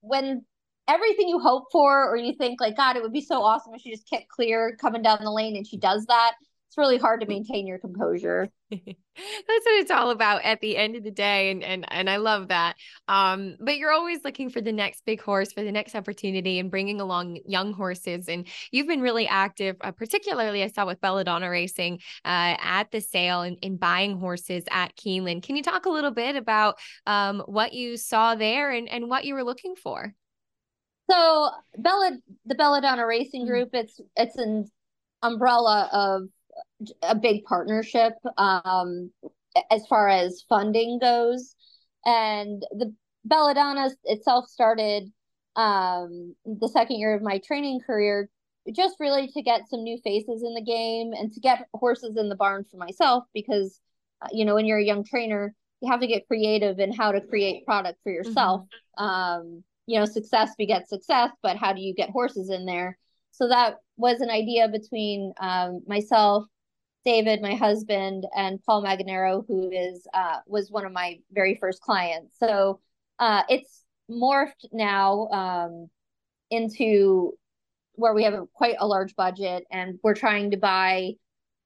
when 0.00 0.46
everything 0.88 1.28
you 1.28 1.38
hope 1.38 1.64
for 1.70 2.08
or 2.10 2.16
you 2.16 2.34
think 2.34 2.60
like 2.60 2.76
god 2.76 2.96
it 2.96 3.02
would 3.02 3.12
be 3.12 3.20
so 3.20 3.42
awesome 3.42 3.72
if 3.74 3.80
she 3.80 3.90
just 3.90 4.08
kicked 4.08 4.28
clear 4.28 4.76
coming 4.80 5.02
down 5.02 5.18
the 5.22 5.30
lane 5.30 5.56
and 5.56 5.66
she 5.66 5.76
does 5.76 6.04
that 6.06 6.32
it's 6.70 6.78
really 6.78 6.98
hard 6.98 7.20
to 7.20 7.26
maintain 7.26 7.66
your 7.66 7.80
composure. 7.80 8.48
That's 8.70 8.84
what 8.86 9.80
it's 9.80 9.90
all 9.90 10.10
about 10.10 10.44
at 10.44 10.60
the 10.60 10.76
end 10.76 10.94
of 10.94 11.02
the 11.02 11.10
day. 11.10 11.50
And 11.50 11.64
and 11.64 11.84
and 11.90 12.08
I 12.08 12.18
love 12.18 12.46
that. 12.46 12.76
Um, 13.08 13.56
but 13.58 13.76
you're 13.76 13.90
always 13.90 14.20
looking 14.24 14.50
for 14.50 14.60
the 14.60 14.70
next 14.70 15.04
big 15.04 15.20
horse, 15.20 15.52
for 15.52 15.64
the 15.64 15.72
next 15.72 15.96
opportunity 15.96 16.60
and 16.60 16.70
bringing 16.70 17.00
along 17.00 17.40
young 17.44 17.72
horses. 17.72 18.28
And 18.28 18.46
you've 18.70 18.86
been 18.86 19.00
really 19.00 19.26
active, 19.26 19.78
uh, 19.80 19.90
particularly 19.90 20.62
I 20.62 20.68
saw 20.68 20.86
with 20.86 21.00
Belladonna 21.00 21.50
Racing 21.50 21.94
uh, 22.24 22.54
at 22.60 22.92
the 22.92 23.00
sale 23.00 23.40
and 23.40 23.58
in 23.62 23.76
buying 23.76 24.20
horses 24.20 24.62
at 24.70 24.94
Keeneland. 24.94 25.42
Can 25.42 25.56
you 25.56 25.64
talk 25.64 25.86
a 25.86 25.90
little 25.90 26.12
bit 26.12 26.36
about 26.36 26.78
um, 27.04 27.40
what 27.46 27.72
you 27.72 27.96
saw 27.96 28.36
there 28.36 28.70
and, 28.70 28.88
and 28.88 29.08
what 29.08 29.24
you 29.24 29.34
were 29.34 29.42
looking 29.42 29.74
for? 29.74 30.14
So 31.10 31.50
Bella, 31.76 32.18
the 32.46 32.54
Belladonna 32.54 33.06
Racing 33.06 33.44
mm. 33.44 33.48
Group, 33.48 33.70
it's 33.72 34.00
it's 34.16 34.36
an 34.36 34.70
umbrella 35.22 35.88
of 35.92 36.28
a 37.02 37.14
big 37.14 37.44
partnership 37.44 38.14
um, 38.38 39.10
as 39.70 39.86
far 39.88 40.08
as 40.08 40.44
funding 40.48 40.98
goes. 41.00 41.54
And 42.06 42.62
the 42.72 42.94
Belladonna 43.24 43.90
itself 44.04 44.48
started 44.48 45.10
um, 45.56 46.34
the 46.44 46.68
second 46.68 46.98
year 46.98 47.14
of 47.14 47.22
my 47.22 47.38
training 47.44 47.80
career, 47.84 48.30
just 48.72 48.96
really 49.00 49.28
to 49.28 49.42
get 49.42 49.68
some 49.68 49.82
new 49.82 49.98
faces 50.02 50.42
in 50.42 50.54
the 50.54 50.62
game 50.62 51.12
and 51.12 51.32
to 51.32 51.40
get 51.40 51.66
horses 51.74 52.16
in 52.16 52.28
the 52.28 52.36
barn 52.36 52.64
for 52.70 52.76
myself 52.76 53.24
because, 53.34 53.80
uh, 54.22 54.28
you 54.32 54.44
know, 54.44 54.54
when 54.54 54.64
you're 54.64 54.78
a 54.78 54.84
young 54.84 55.04
trainer, 55.04 55.54
you 55.80 55.90
have 55.90 56.00
to 56.00 56.06
get 56.06 56.28
creative 56.28 56.78
in 56.78 56.92
how 56.92 57.12
to 57.12 57.20
create 57.20 57.66
product 57.66 57.98
for 58.02 58.12
yourself. 58.12 58.62
Mm-hmm. 58.98 59.04
Um, 59.04 59.64
you 59.90 59.98
know, 59.98 60.04
success 60.04 60.50
begets 60.56 60.88
success, 60.88 61.30
but 61.42 61.56
how 61.56 61.72
do 61.72 61.80
you 61.80 61.92
get 61.92 62.10
horses 62.10 62.48
in 62.48 62.64
there? 62.64 62.96
So 63.32 63.48
that 63.48 63.78
was 63.96 64.20
an 64.20 64.30
idea 64.30 64.68
between 64.68 65.32
um, 65.40 65.80
myself 65.84 66.44
David, 67.04 67.42
my 67.42 67.56
husband, 67.56 68.24
and 68.36 68.62
Paul 68.64 68.84
Maganero, 68.84 69.44
who 69.48 69.68
is 69.72 70.06
uh, 70.14 70.36
was 70.46 70.70
one 70.70 70.86
of 70.86 70.92
my 70.92 71.18
very 71.32 71.56
first 71.60 71.80
clients. 71.80 72.36
So 72.38 72.78
uh, 73.18 73.42
it's 73.48 73.82
morphed 74.08 74.66
now 74.72 75.26
um, 75.28 75.90
into 76.50 77.32
where 77.94 78.14
we 78.14 78.22
have 78.22 78.34
a, 78.34 78.44
quite 78.54 78.76
a 78.78 78.86
large 78.86 79.16
budget, 79.16 79.64
and 79.72 79.98
we're 80.04 80.14
trying 80.14 80.52
to 80.52 80.56
buy 80.56 81.14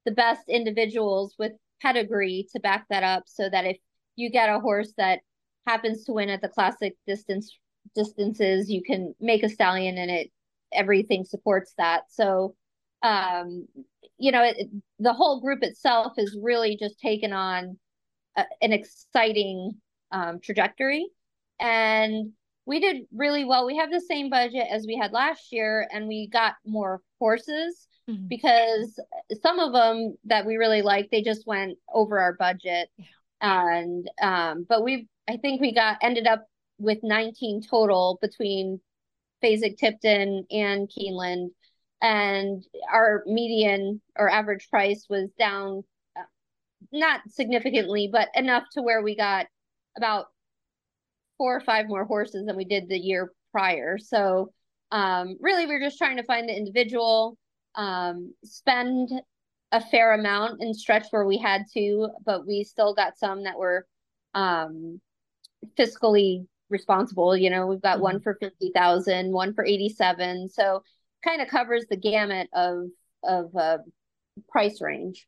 the 0.06 0.12
best 0.12 0.48
individuals 0.48 1.34
with 1.38 1.52
pedigree 1.82 2.46
to 2.52 2.60
back 2.60 2.86
that 2.88 3.02
up, 3.02 3.24
so 3.26 3.50
that 3.50 3.66
if 3.66 3.76
you 4.16 4.30
get 4.30 4.48
a 4.48 4.60
horse 4.60 4.94
that 4.96 5.18
happens 5.66 6.04
to 6.04 6.12
win 6.12 6.30
at 6.30 6.40
the 6.40 6.48
classic 6.48 6.96
distance 7.06 7.58
distances, 7.94 8.70
you 8.70 8.82
can 8.82 9.14
make 9.20 9.42
a 9.42 9.48
stallion, 9.48 9.98
and 9.98 10.10
it 10.10 10.30
everything 10.72 11.24
supports 11.24 11.72
that. 11.78 12.04
So 12.10 12.54
um, 13.02 13.68
you 14.18 14.32
know, 14.32 14.42
it, 14.44 14.68
the 14.98 15.12
whole 15.12 15.40
group 15.40 15.62
itself 15.62 16.14
is 16.16 16.38
really 16.40 16.76
just 16.76 16.98
taken 16.98 17.32
on 17.32 17.78
a, 18.36 18.44
an 18.62 18.72
exciting 18.72 19.72
um, 20.10 20.40
trajectory. 20.40 21.06
And 21.60 22.32
we 22.66 22.80
did 22.80 23.02
really 23.12 23.44
well. 23.44 23.66
We 23.66 23.76
have 23.76 23.90
the 23.90 24.00
same 24.00 24.30
budget 24.30 24.66
as 24.70 24.86
we 24.86 24.96
had 24.96 25.12
last 25.12 25.52
year, 25.52 25.86
and 25.92 26.08
we 26.08 26.28
got 26.28 26.54
more 26.64 27.02
horses 27.18 27.86
mm-hmm. 28.08 28.26
because 28.28 28.98
some 29.42 29.58
of 29.58 29.72
them 29.72 30.16
that 30.24 30.46
we 30.46 30.56
really 30.56 30.82
like, 30.82 31.10
they 31.10 31.22
just 31.22 31.46
went 31.46 31.76
over 31.92 32.18
our 32.18 32.34
budget. 32.34 32.88
Yeah. 32.96 33.04
And, 33.40 34.10
um, 34.22 34.66
but 34.68 34.82
we've 34.82 35.06
I 35.28 35.36
think 35.38 35.60
we 35.60 35.74
got 35.74 35.98
ended 36.02 36.26
up 36.26 36.46
with 36.78 36.98
19 37.02 37.62
total 37.68 38.18
between 38.20 38.80
Fasig 39.42 39.76
Tipton 39.76 40.46
and 40.50 40.88
Keeneland. 40.88 41.48
And 42.02 42.64
our 42.92 43.22
median 43.26 44.00
or 44.16 44.28
average 44.28 44.68
price 44.68 45.06
was 45.08 45.30
down 45.38 45.84
uh, 46.16 46.22
not 46.92 47.20
significantly 47.28 48.08
but 48.12 48.28
enough 48.34 48.64
to 48.72 48.82
where 48.82 49.02
we 49.02 49.16
got 49.16 49.46
about 49.96 50.26
four 51.38 51.56
or 51.56 51.60
five 51.60 51.88
more 51.88 52.04
horses 52.04 52.46
than 52.46 52.56
we 52.56 52.64
did 52.64 52.88
the 52.88 52.98
year 52.98 53.32
prior. 53.52 53.96
So 53.98 54.52
um, 54.90 55.36
really 55.40 55.66
we 55.66 55.74
are 55.74 55.80
just 55.80 55.98
trying 55.98 56.18
to 56.18 56.24
find 56.24 56.48
the 56.48 56.56
individual 56.56 57.38
um, 57.74 58.34
spend 58.44 59.10
a 59.72 59.80
fair 59.80 60.14
amount 60.14 60.60
and 60.60 60.76
stretch 60.76 61.06
where 61.10 61.26
we 61.26 61.38
had 61.38 61.64
to 61.72 62.08
but 62.24 62.46
we 62.46 62.62
still 62.62 62.94
got 62.94 63.18
some 63.18 63.42
that 63.42 63.58
were 63.58 63.86
um, 64.34 65.00
fiscally 65.76 66.46
responsible 66.70 67.36
you 67.36 67.50
know 67.50 67.66
we've 67.66 67.82
got 67.82 67.96
mm-hmm. 67.96 68.04
one 68.04 68.20
for 68.20 68.36
50,000 68.40 69.32
one 69.32 69.54
for 69.54 69.64
87 69.64 70.48
so 70.48 70.82
kind 71.24 71.40
of 71.40 71.48
covers 71.48 71.86
the 71.88 71.96
gamut 71.96 72.48
of 72.52 72.88
of 73.26 73.54
uh, 73.56 73.78
price 74.48 74.80
range. 74.80 75.26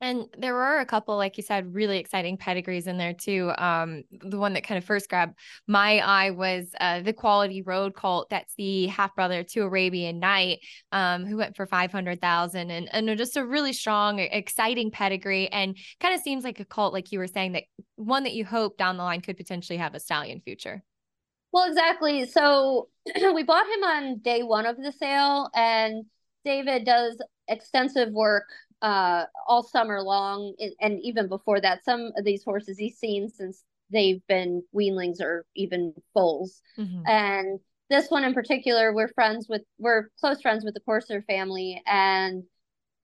And 0.00 0.26
there 0.38 0.54
were 0.54 0.78
a 0.78 0.86
couple, 0.86 1.16
like 1.16 1.36
you 1.36 1.42
said, 1.42 1.74
really 1.74 1.98
exciting 1.98 2.36
pedigrees 2.36 2.86
in 2.86 2.98
there 2.98 3.14
too. 3.14 3.52
Um, 3.58 4.04
the 4.12 4.38
one 4.38 4.52
that 4.52 4.62
kind 4.62 4.78
of 4.78 4.84
first 4.84 5.08
grabbed 5.08 5.36
my 5.66 5.98
eye 5.98 6.30
was 6.30 6.68
uh, 6.80 7.00
the 7.00 7.12
Quality 7.12 7.62
Road 7.62 7.94
Colt. 7.94 8.30
That's 8.30 8.54
the 8.54 8.86
half 8.86 9.14
brother 9.16 9.42
to 9.42 9.62
Arabian 9.62 10.20
Night, 10.20 10.60
um, 10.92 11.26
who 11.26 11.36
went 11.36 11.56
for 11.56 11.66
five 11.66 11.90
hundred 11.90 12.20
thousand, 12.20 12.70
and 12.70 12.88
and 12.92 13.18
just 13.18 13.36
a 13.36 13.44
really 13.44 13.72
strong, 13.72 14.20
exciting 14.20 14.92
pedigree, 14.92 15.48
and 15.48 15.76
kind 15.98 16.14
of 16.14 16.20
seems 16.20 16.44
like 16.44 16.60
a 16.60 16.64
colt, 16.64 16.92
like 16.92 17.10
you 17.10 17.18
were 17.18 17.26
saying, 17.26 17.52
that 17.52 17.64
one 17.96 18.22
that 18.22 18.34
you 18.34 18.44
hope 18.44 18.76
down 18.76 18.98
the 18.98 19.02
line 19.02 19.20
could 19.20 19.36
potentially 19.36 19.78
have 19.78 19.94
a 19.94 20.00
stallion 20.00 20.40
future. 20.40 20.82
Well, 21.52 21.68
exactly. 21.68 22.26
So 22.26 22.88
we 23.34 23.42
bought 23.42 23.66
him 23.66 23.82
on 23.82 24.18
day 24.18 24.44
one 24.44 24.66
of 24.66 24.76
the 24.76 24.92
sale, 24.92 25.50
and 25.56 26.04
David 26.44 26.84
does 26.84 27.20
extensive 27.48 28.10
work 28.10 28.44
uh, 28.82 29.24
all 29.46 29.62
summer 29.62 30.02
long, 30.02 30.54
and 30.80 30.98
even 31.02 31.28
before 31.28 31.60
that. 31.60 31.84
Some 31.84 32.12
of 32.16 32.24
these 32.24 32.44
horses 32.44 32.78
he's 32.78 32.98
seen 32.98 33.28
since 33.28 33.64
they've 33.90 34.22
been 34.28 34.62
weanlings 34.74 35.20
or 35.20 35.46
even 35.54 35.94
foals, 36.14 36.60
mm-hmm. 36.78 37.02
and 37.06 37.60
this 37.90 38.10
one 38.10 38.24
in 38.24 38.34
particular, 38.34 38.92
we're 38.92 39.08
friends 39.08 39.46
with, 39.48 39.62
we're 39.78 40.10
close 40.20 40.42
friends 40.42 40.64
with 40.64 40.74
the 40.74 40.80
Corsair 40.80 41.22
family, 41.22 41.82
and 41.86 42.42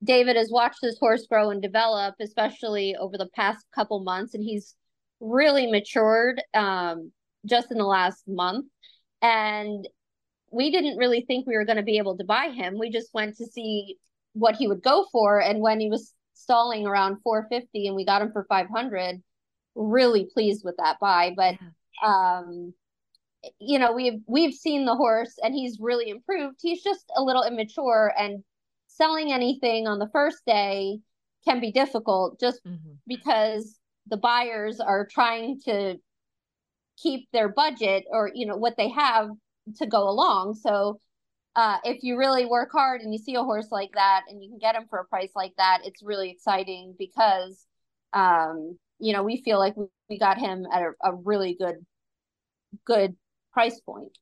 David 0.03 0.37
has 0.37 0.51
watched 0.51 0.81
this 0.83 0.99
horse 0.99 1.27
grow 1.27 1.51
and 1.51 1.63
develop, 1.63 2.15
especially 2.21 2.95
over 2.97 3.17
the 3.17 3.31
past 3.35 3.65
couple 3.75 4.01
months, 4.05 4.35
and 4.35 4.45
he's 4.45 4.75
really 5.21 5.67
matured. 5.71 6.43
Um, 6.53 7.13
just 7.47 7.71
in 7.71 7.79
the 7.79 7.85
last 7.85 8.25
month. 8.27 8.67
And 9.23 9.87
we 10.51 10.71
didn't 10.71 10.97
really 10.97 11.25
think 11.27 11.47
we 11.47 11.57
were 11.57 11.65
going 11.65 11.77
to 11.77 11.83
be 11.83 11.99
able 11.99 12.17
to 12.17 12.25
buy 12.25 12.49
him. 12.49 12.79
We 12.79 12.91
just 12.91 13.13
went 13.13 13.37
to 13.37 13.47
see 13.47 13.97
what 14.35 14.57
he 14.57 14.69
would 14.69 14.83
go 14.83 15.07
for. 15.11 15.41
And 15.41 15.61
when 15.61 15.81
he 15.81 15.89
was 15.89 16.13
stalling 16.35 16.87
around 16.87 17.19
450 17.23 17.87
and 17.87 17.97
we 17.97 18.05
got 18.05 18.23
him 18.23 18.33
for 18.33 18.45
500, 18.49 19.23
really 19.75 20.29
pleased 20.33 20.63
with 20.65 20.77
that 20.79 20.99
buy. 21.01 21.35
But, 21.37 21.57
um, 22.07 22.75
you 23.59 23.79
know, 23.79 23.93
we've, 23.93 24.21
we've 24.27 24.55
seen 24.55 24.85
the 24.85 24.95
horse 24.95 25.35
and 25.43 25.55
he's 25.55 25.79
really 25.81 26.11
improved. 26.11 26.59
He's 26.61 26.83
just 26.83 27.05
a 27.17 27.23
little 27.23 27.43
immature 27.43 28.13
and 28.19 28.45
selling 28.87 29.33
anything 29.33 29.87
on 29.87 29.99
the 29.99 30.11
first 30.13 30.39
day 30.47 30.99
can 31.45 31.61
be 31.61 31.73
difficult 31.73 32.41
just 32.41 32.65
mm-hmm. 32.65 32.93
because 33.07 33.79
the 34.07 34.17
buyers 34.17 34.81
are 34.81 35.07
trying 35.07 35.61
to 35.65 35.97
keep 36.97 37.29
their 37.33 37.49
budget 37.49 38.05
or 38.11 38.31
you 38.35 38.47
know 38.47 38.57
what 38.57 38.77
they 38.77 38.89
have 38.89 39.29
to 39.77 39.87
go 39.87 40.09
along 40.09 40.55
so 40.55 40.99
uh, 41.57 41.79
if 41.85 42.03
you 42.03 42.19
really 42.19 42.47
work 42.47 42.71
hard 42.73 43.01
and 43.01 43.13
you 43.13 43.19
see 43.19 43.35
a 43.35 43.43
horse 43.43 43.69
like 43.71 43.91
that 43.95 44.23
and 44.29 44.43
you 44.43 44.49
can 44.49 44.59
get 44.59 44.75
him 44.75 44.87
for 44.91 44.99
a 44.99 45.05
price 45.05 45.31
like 45.35 45.53
that 45.57 45.81
it's 45.85 46.03
really 46.03 46.31
exciting 46.31 46.95
because 46.99 47.67
um, 48.13 48.77
you 48.99 49.13
know 49.13 49.23
we 49.23 49.43
feel 49.43 49.59
like 49.59 49.75
we 50.09 50.19
got 50.19 50.39
him 50.39 50.67
at 50.73 50.83
a, 50.83 50.93
a 51.03 51.15
really 51.15 51.55
good 51.55 51.77
good 52.85 53.17
price 53.53 53.81
point. 53.81 54.19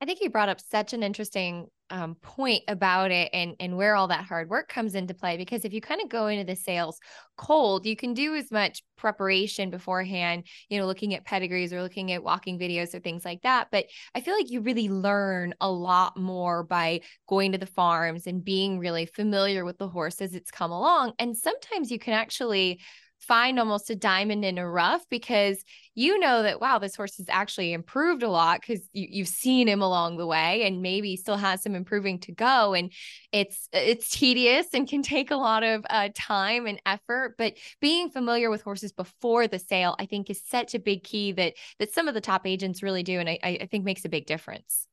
I 0.00 0.06
think 0.06 0.20
you 0.20 0.30
brought 0.30 0.48
up 0.48 0.60
such 0.60 0.92
an 0.92 1.02
interesting 1.02 1.68
um, 1.94 2.16
point 2.16 2.64
about 2.66 3.12
it 3.12 3.30
and 3.32 3.54
and 3.60 3.76
where 3.76 3.94
all 3.94 4.08
that 4.08 4.24
hard 4.24 4.50
work 4.50 4.68
comes 4.68 4.96
into 4.96 5.14
play 5.14 5.36
because 5.36 5.64
if 5.64 5.72
you 5.72 5.80
kind 5.80 6.00
of 6.02 6.08
go 6.08 6.26
into 6.26 6.44
the 6.44 6.56
sales 6.56 6.98
cold 7.36 7.86
you 7.86 7.94
can 7.94 8.14
do 8.14 8.34
as 8.34 8.50
much 8.50 8.82
preparation 8.96 9.70
beforehand 9.70 10.42
you 10.68 10.76
know 10.76 10.86
looking 10.86 11.14
at 11.14 11.24
pedigrees 11.24 11.72
or 11.72 11.82
looking 11.82 12.10
at 12.10 12.24
walking 12.24 12.58
videos 12.58 12.94
or 12.94 12.98
things 12.98 13.24
like 13.24 13.42
that. 13.42 13.68
But 13.70 13.86
i 14.12 14.20
feel 14.20 14.34
like 14.34 14.50
you 14.50 14.60
really 14.60 14.88
learn 14.88 15.54
a 15.60 15.70
lot 15.70 16.16
more 16.16 16.64
by 16.64 17.00
going 17.28 17.52
to 17.52 17.58
the 17.58 17.66
farms 17.66 18.26
and 18.26 18.44
being 18.44 18.80
really 18.80 19.06
familiar 19.06 19.64
with 19.64 19.78
the 19.78 19.88
horse 19.88 20.20
as 20.20 20.34
it's 20.34 20.50
come 20.50 20.72
along. 20.72 21.12
And 21.20 21.36
sometimes 21.36 21.92
you 21.92 22.00
can 22.00 22.14
actually 22.14 22.80
find 23.24 23.58
almost 23.58 23.90
a 23.90 23.94
diamond 23.94 24.44
in 24.44 24.58
a 24.58 24.68
rough 24.68 25.04
because 25.08 25.64
you 25.94 26.18
know 26.18 26.42
that 26.42 26.60
wow 26.60 26.78
this 26.78 26.94
horse 26.94 27.16
has 27.16 27.26
actually 27.28 27.72
improved 27.72 28.22
a 28.22 28.28
lot 28.28 28.60
because 28.60 28.88
you, 28.92 29.06
you've 29.10 29.28
seen 29.28 29.68
him 29.68 29.80
along 29.80 30.16
the 30.16 30.26
way 30.26 30.62
and 30.64 30.82
maybe 30.82 31.16
still 31.16 31.36
has 31.36 31.62
some 31.62 31.74
improving 31.74 32.18
to 32.18 32.32
go 32.32 32.74
and 32.74 32.92
it's 33.32 33.68
it's 33.72 34.10
tedious 34.10 34.66
and 34.74 34.88
can 34.88 35.02
take 35.02 35.30
a 35.30 35.36
lot 35.36 35.62
of 35.62 35.84
uh, 35.90 36.08
time 36.14 36.66
and 36.66 36.80
effort 36.86 37.34
but 37.38 37.54
being 37.80 38.10
familiar 38.10 38.50
with 38.50 38.62
horses 38.62 38.92
before 38.92 39.48
the 39.48 39.58
sale 39.58 39.96
i 39.98 40.06
think 40.06 40.30
is 40.30 40.42
such 40.44 40.74
a 40.74 40.78
big 40.78 41.02
key 41.02 41.32
that 41.32 41.54
that 41.78 41.92
some 41.92 42.08
of 42.08 42.14
the 42.14 42.20
top 42.20 42.46
agents 42.46 42.82
really 42.82 43.02
do 43.02 43.18
and 43.18 43.28
i, 43.28 43.38
I 43.42 43.68
think 43.70 43.84
makes 43.84 44.04
a 44.04 44.08
big 44.08 44.26
difference 44.26 44.86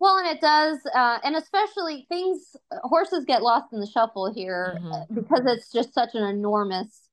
Well, 0.00 0.18
and 0.18 0.26
it 0.26 0.40
does, 0.40 0.78
uh, 0.96 1.18
and 1.22 1.36
especially 1.36 2.06
things 2.08 2.56
horses 2.82 3.24
get 3.24 3.40
lost 3.40 3.66
in 3.72 3.78
the 3.78 3.86
shuffle 3.86 4.32
here 4.34 4.76
mm-hmm. 4.82 5.14
because 5.14 5.42
it's 5.46 5.70
just 5.70 5.94
such 5.94 6.16
an 6.16 6.24
enormous 6.24 7.08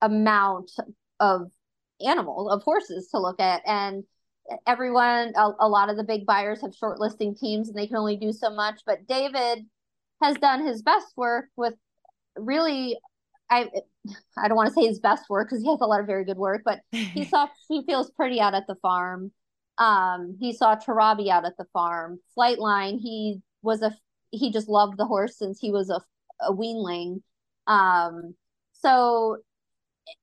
amount 0.00 0.70
of 1.20 1.50
animals 2.04 2.52
of 2.52 2.62
horses 2.62 3.08
to 3.08 3.18
look 3.18 3.40
at, 3.40 3.62
and 3.66 4.04
everyone, 4.66 5.32
a, 5.36 5.50
a 5.60 5.68
lot 5.68 5.88
of 5.90 5.96
the 5.96 6.04
big 6.04 6.26
buyers 6.26 6.60
have 6.60 6.72
shortlisting 6.72 7.38
teams, 7.38 7.68
and 7.68 7.76
they 7.76 7.86
can 7.86 7.96
only 7.96 8.16
do 8.16 8.32
so 8.32 8.50
much. 8.50 8.80
But 8.86 9.06
David 9.06 9.66
has 10.22 10.36
done 10.36 10.66
his 10.66 10.82
best 10.82 11.06
work 11.16 11.46
with 11.56 11.74
really 12.36 12.98
I 13.50 13.70
I 14.36 14.48
don't 14.48 14.56
want 14.56 14.68
to 14.68 14.74
say 14.74 14.86
his 14.86 15.00
best 15.00 15.28
work 15.28 15.48
because 15.48 15.62
he 15.62 15.70
has 15.70 15.80
a 15.80 15.86
lot 15.86 16.00
of 16.00 16.06
very 16.06 16.24
good 16.24 16.36
work, 16.36 16.62
but 16.64 16.80
he 16.90 17.24
saw 17.30 17.48
he 17.68 17.82
feels 17.86 18.10
pretty 18.10 18.40
out 18.40 18.54
at 18.54 18.66
the 18.66 18.76
farm. 18.76 19.32
Um, 19.78 20.36
he 20.40 20.52
saw 20.52 20.76
Tarabi 20.76 21.28
out 21.28 21.44
at 21.44 21.56
the 21.56 21.66
farm. 21.72 22.20
Flightline, 22.36 22.98
he 23.00 23.40
was 23.62 23.82
a 23.82 23.92
he 24.30 24.50
just 24.50 24.68
loved 24.68 24.98
the 24.98 25.06
horse 25.06 25.38
since 25.38 25.58
he 25.60 25.70
was 25.70 25.90
a 25.90 26.00
a 26.40 26.52
weanling. 26.52 27.22
Um, 27.66 28.34
so 28.72 29.38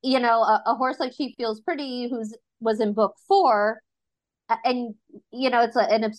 you 0.02 0.20
know, 0.20 0.42
a, 0.42 0.64
a 0.68 0.76
horse 0.76 1.00
like 1.00 1.14
She 1.14 1.36
Feels 1.38 1.62
Pretty, 1.62 2.10
who's 2.10 2.36
was 2.60 2.80
in 2.80 2.94
book 2.94 3.16
four, 3.28 3.82
and 4.64 4.96
you 5.32 5.50
know, 5.50 5.62
it's 5.62 5.76
a, 5.76 5.82
an 5.82 6.12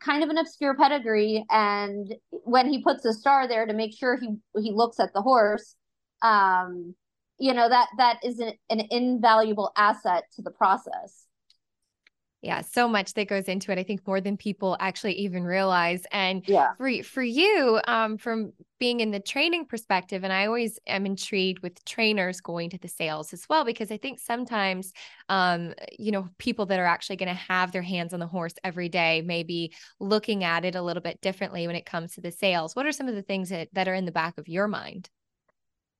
kind 0.00 0.22
of 0.22 0.30
an 0.30 0.38
obscure 0.38 0.74
pedigree. 0.76 1.44
And 1.50 2.14
when 2.30 2.68
he 2.68 2.82
puts 2.82 3.04
a 3.04 3.12
star 3.12 3.48
there 3.48 3.66
to 3.66 3.72
make 3.72 3.96
sure 3.96 4.18
he 4.18 4.28
he 4.60 4.72
looks 4.72 5.00
at 5.00 5.12
the 5.12 5.22
horse, 5.22 5.74
um, 6.22 6.94
you 7.38 7.52
know 7.52 7.68
that 7.68 7.88
that 7.98 8.18
is 8.24 8.38
an, 8.38 8.52
an 8.70 8.82
invaluable 8.90 9.72
asset 9.76 10.24
to 10.36 10.42
the 10.42 10.50
process. 10.50 11.26
Yeah, 12.46 12.60
so 12.60 12.86
much 12.86 13.14
that 13.14 13.26
goes 13.26 13.46
into 13.46 13.72
it. 13.72 13.78
I 13.78 13.82
think 13.82 14.06
more 14.06 14.20
than 14.20 14.36
people 14.36 14.76
actually 14.78 15.14
even 15.14 15.42
realize. 15.42 16.04
And 16.12 16.48
yeah. 16.48 16.74
for 16.78 17.02
for 17.02 17.24
you, 17.24 17.80
um, 17.88 18.18
from 18.18 18.52
being 18.78 19.00
in 19.00 19.10
the 19.10 19.18
training 19.18 19.66
perspective, 19.66 20.22
and 20.22 20.32
I 20.32 20.46
always 20.46 20.78
am 20.86 21.06
intrigued 21.06 21.60
with 21.64 21.84
trainers 21.84 22.40
going 22.40 22.70
to 22.70 22.78
the 22.78 22.86
sales 22.86 23.32
as 23.32 23.48
well, 23.48 23.64
because 23.64 23.90
I 23.90 23.96
think 23.96 24.20
sometimes, 24.20 24.92
um, 25.28 25.74
you 25.98 26.12
know, 26.12 26.28
people 26.38 26.66
that 26.66 26.78
are 26.78 26.86
actually 26.86 27.16
going 27.16 27.30
to 27.30 27.34
have 27.34 27.72
their 27.72 27.82
hands 27.82 28.14
on 28.14 28.20
the 28.20 28.28
horse 28.28 28.54
every 28.62 28.88
day 28.88 29.22
may 29.22 29.42
be 29.42 29.74
looking 29.98 30.44
at 30.44 30.64
it 30.64 30.76
a 30.76 30.82
little 30.82 31.02
bit 31.02 31.20
differently 31.20 31.66
when 31.66 31.74
it 31.74 31.84
comes 31.84 32.14
to 32.14 32.20
the 32.20 32.30
sales. 32.30 32.76
What 32.76 32.86
are 32.86 32.92
some 32.92 33.08
of 33.08 33.16
the 33.16 33.22
things 33.22 33.48
that, 33.48 33.70
that 33.72 33.88
are 33.88 33.94
in 33.94 34.04
the 34.04 34.12
back 34.12 34.38
of 34.38 34.46
your 34.46 34.68
mind? 34.68 35.10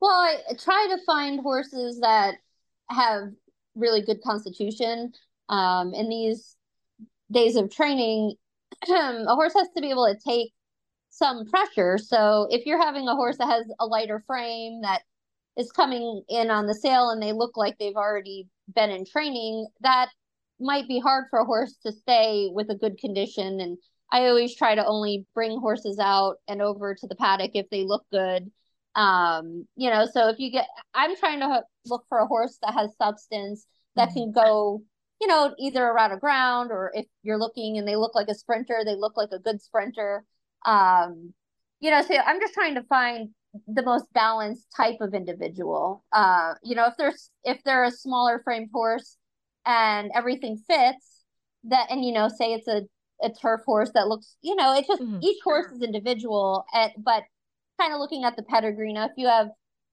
Well, 0.00 0.12
I 0.12 0.36
try 0.56 0.86
to 0.90 1.04
find 1.04 1.40
horses 1.40 1.98
that 2.02 2.36
have 2.88 3.32
really 3.74 4.02
good 4.02 4.22
constitution 4.22 5.12
um, 5.48 5.94
in 5.94 6.08
these 6.08 6.56
days 7.30 7.56
of 7.56 7.74
training, 7.74 8.34
a 8.88 9.34
horse 9.34 9.54
has 9.54 9.68
to 9.74 9.80
be 9.80 9.90
able 9.90 10.06
to 10.06 10.18
take 10.28 10.52
some 11.10 11.46
pressure. 11.46 11.98
So 11.98 12.46
if 12.50 12.66
you're 12.66 12.82
having 12.82 13.08
a 13.08 13.14
horse 13.14 13.38
that 13.38 13.48
has 13.48 13.64
a 13.80 13.86
lighter 13.86 14.22
frame 14.26 14.82
that 14.82 15.02
is 15.56 15.72
coming 15.72 16.22
in 16.28 16.50
on 16.50 16.66
the 16.66 16.74
sale 16.74 17.10
and 17.10 17.22
they 17.22 17.32
look 17.32 17.56
like 17.56 17.78
they've 17.78 17.96
already 17.96 18.48
been 18.74 18.90
in 18.90 19.06
training, 19.06 19.66
that 19.80 20.10
might 20.60 20.86
be 20.88 21.00
hard 21.00 21.24
for 21.30 21.38
a 21.38 21.44
horse 21.44 21.74
to 21.84 21.92
stay 21.92 22.50
with 22.52 22.70
a 22.70 22.74
good 22.74 22.98
condition. 22.98 23.60
And 23.60 23.78
I 24.12 24.26
always 24.26 24.54
try 24.54 24.74
to 24.74 24.84
only 24.84 25.26
bring 25.34 25.58
horses 25.58 25.98
out 25.98 26.36
and 26.48 26.60
over 26.60 26.94
to 26.94 27.06
the 27.06 27.16
paddock 27.16 27.52
if 27.54 27.68
they 27.70 27.84
look 27.84 28.04
good. 28.12 28.50
Um, 28.94 29.66
you 29.76 29.90
know, 29.90 30.06
so 30.10 30.28
if 30.28 30.38
you 30.38 30.50
get, 30.50 30.66
I'm 30.94 31.16
trying 31.16 31.40
to 31.40 31.62
look 31.86 32.04
for 32.08 32.18
a 32.18 32.26
horse 32.26 32.58
that 32.62 32.74
has 32.74 32.96
substance 32.96 33.66
that 33.94 34.10
mm-hmm. 34.10 34.18
can 34.18 34.32
go 34.32 34.82
you 35.20 35.26
know, 35.26 35.54
either 35.58 35.82
around 35.82 36.12
a 36.12 36.18
ground 36.18 36.70
or 36.70 36.90
if 36.94 37.06
you're 37.22 37.38
looking 37.38 37.78
and 37.78 37.88
they 37.88 37.96
look 37.96 38.14
like 38.14 38.28
a 38.28 38.34
sprinter, 38.34 38.82
they 38.84 38.96
look 38.96 39.16
like 39.16 39.30
a 39.32 39.38
good 39.38 39.62
sprinter. 39.62 40.24
Um, 40.64 41.32
you 41.80 41.90
know, 41.90 42.02
so 42.02 42.14
I'm 42.16 42.40
just 42.40 42.54
trying 42.54 42.74
to 42.74 42.82
find 42.84 43.30
the 43.66 43.82
most 43.82 44.06
balanced 44.12 44.66
type 44.76 44.96
of 45.00 45.14
individual. 45.14 46.04
Uh, 46.12 46.54
you 46.62 46.74
know, 46.74 46.86
if 46.86 46.94
there's 46.98 47.30
if 47.44 47.62
they're 47.64 47.84
a 47.84 47.90
smaller 47.90 48.40
frame 48.44 48.68
horse 48.72 49.16
and 49.64 50.10
everything 50.14 50.58
fits, 50.68 51.24
that 51.64 51.90
and 51.90 52.04
you 52.04 52.12
know, 52.12 52.28
say 52.28 52.52
it's 52.52 52.68
a 52.68 52.82
a 53.22 53.30
turf 53.30 53.62
horse 53.64 53.90
that 53.94 54.08
looks, 54.08 54.36
you 54.42 54.54
know, 54.54 54.76
it's 54.76 54.88
just 54.88 55.00
mm-hmm. 55.00 55.22
each 55.22 55.38
horse 55.42 55.72
is 55.72 55.82
individual. 55.82 56.64
At 56.74 56.92
but 57.02 57.22
kind 57.80 57.92
of 57.92 58.00
looking 58.00 58.24
at 58.24 58.36
the 58.36 58.42
pedigree. 58.42 58.92
Now, 58.92 59.06
if 59.06 59.12
you 59.16 59.28
have 59.28 59.48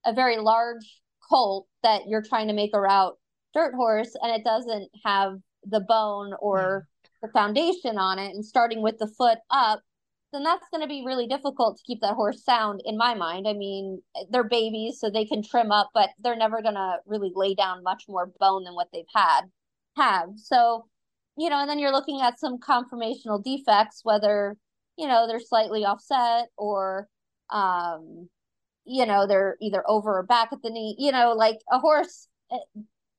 a 0.06 0.14
very 0.14 0.38
large 0.38 1.02
colt 1.30 1.68
that 1.84 2.08
you're 2.08 2.22
trying 2.22 2.48
to 2.48 2.54
make 2.54 2.72
a 2.74 2.80
route 2.80 3.18
dirt 3.54 3.74
horse 3.76 4.16
and 4.22 4.32
it 4.32 4.44
doesn't 4.44 4.90
have 5.06 5.38
the 5.66 5.80
bone 5.80 6.34
or 6.40 6.88
the 7.22 7.28
foundation 7.30 7.98
on 7.98 8.20
it 8.20 8.34
and 8.34 8.46
starting 8.46 8.82
with 8.82 8.98
the 8.98 9.08
foot 9.08 9.40
up 9.50 9.82
then 10.34 10.44
that's 10.44 10.68
going 10.70 10.82
to 10.82 10.88
be 10.88 11.04
really 11.06 11.28
difficult 11.28 11.78
to 11.78 11.84
keep 11.86 12.02
that 12.02 12.16
horse 12.16 12.44
sound 12.44 12.82
in 12.86 12.98
my 12.98 13.14
mind. 13.14 13.48
I 13.48 13.54
mean 13.54 14.02
they're 14.32 14.44
babies 14.44 15.00
so 15.00 15.10
they 15.10 15.26
can 15.26 15.44
trim 15.44 15.72
up 15.72 15.92
but 15.94 16.10
they're 16.20 16.36
never 16.36 16.62
going 16.62 16.74
to 16.74 16.98
really 17.06 17.32
lay 17.36 17.54
down 17.54 17.84
much 17.84 18.06
more 18.10 18.32
bone 18.40 18.64
than 18.64 18.74
what 18.74 18.88
they've 18.92 19.06
had 19.16 19.42
have. 19.96 20.30
So 20.36 20.88
you 21.38 21.50
know 21.50 21.60
and 21.62 21.70
then 21.70 21.80
you're 21.80 21.92
looking 21.92 22.22
at 22.22 22.40
some 22.40 22.58
conformational 22.58 23.44
defects 23.44 24.02
whether 24.04 24.58
you 24.98 25.08
know 25.08 25.28
they're 25.28 25.40
slightly 25.40 25.86
offset 25.86 26.48
or 26.58 27.08
um 27.52 28.28
you 28.86 29.06
know 29.06 29.28
they're 29.28 29.56
either 29.62 29.84
over 29.88 30.18
or 30.18 30.24
back 30.24 30.50
at 30.52 30.62
the 30.64 30.72
knee. 30.72 30.96
You 30.98 31.12
know 31.12 31.34
like 31.34 31.60
a 31.72 31.80
horse 31.80 32.28
eh, 32.52 32.58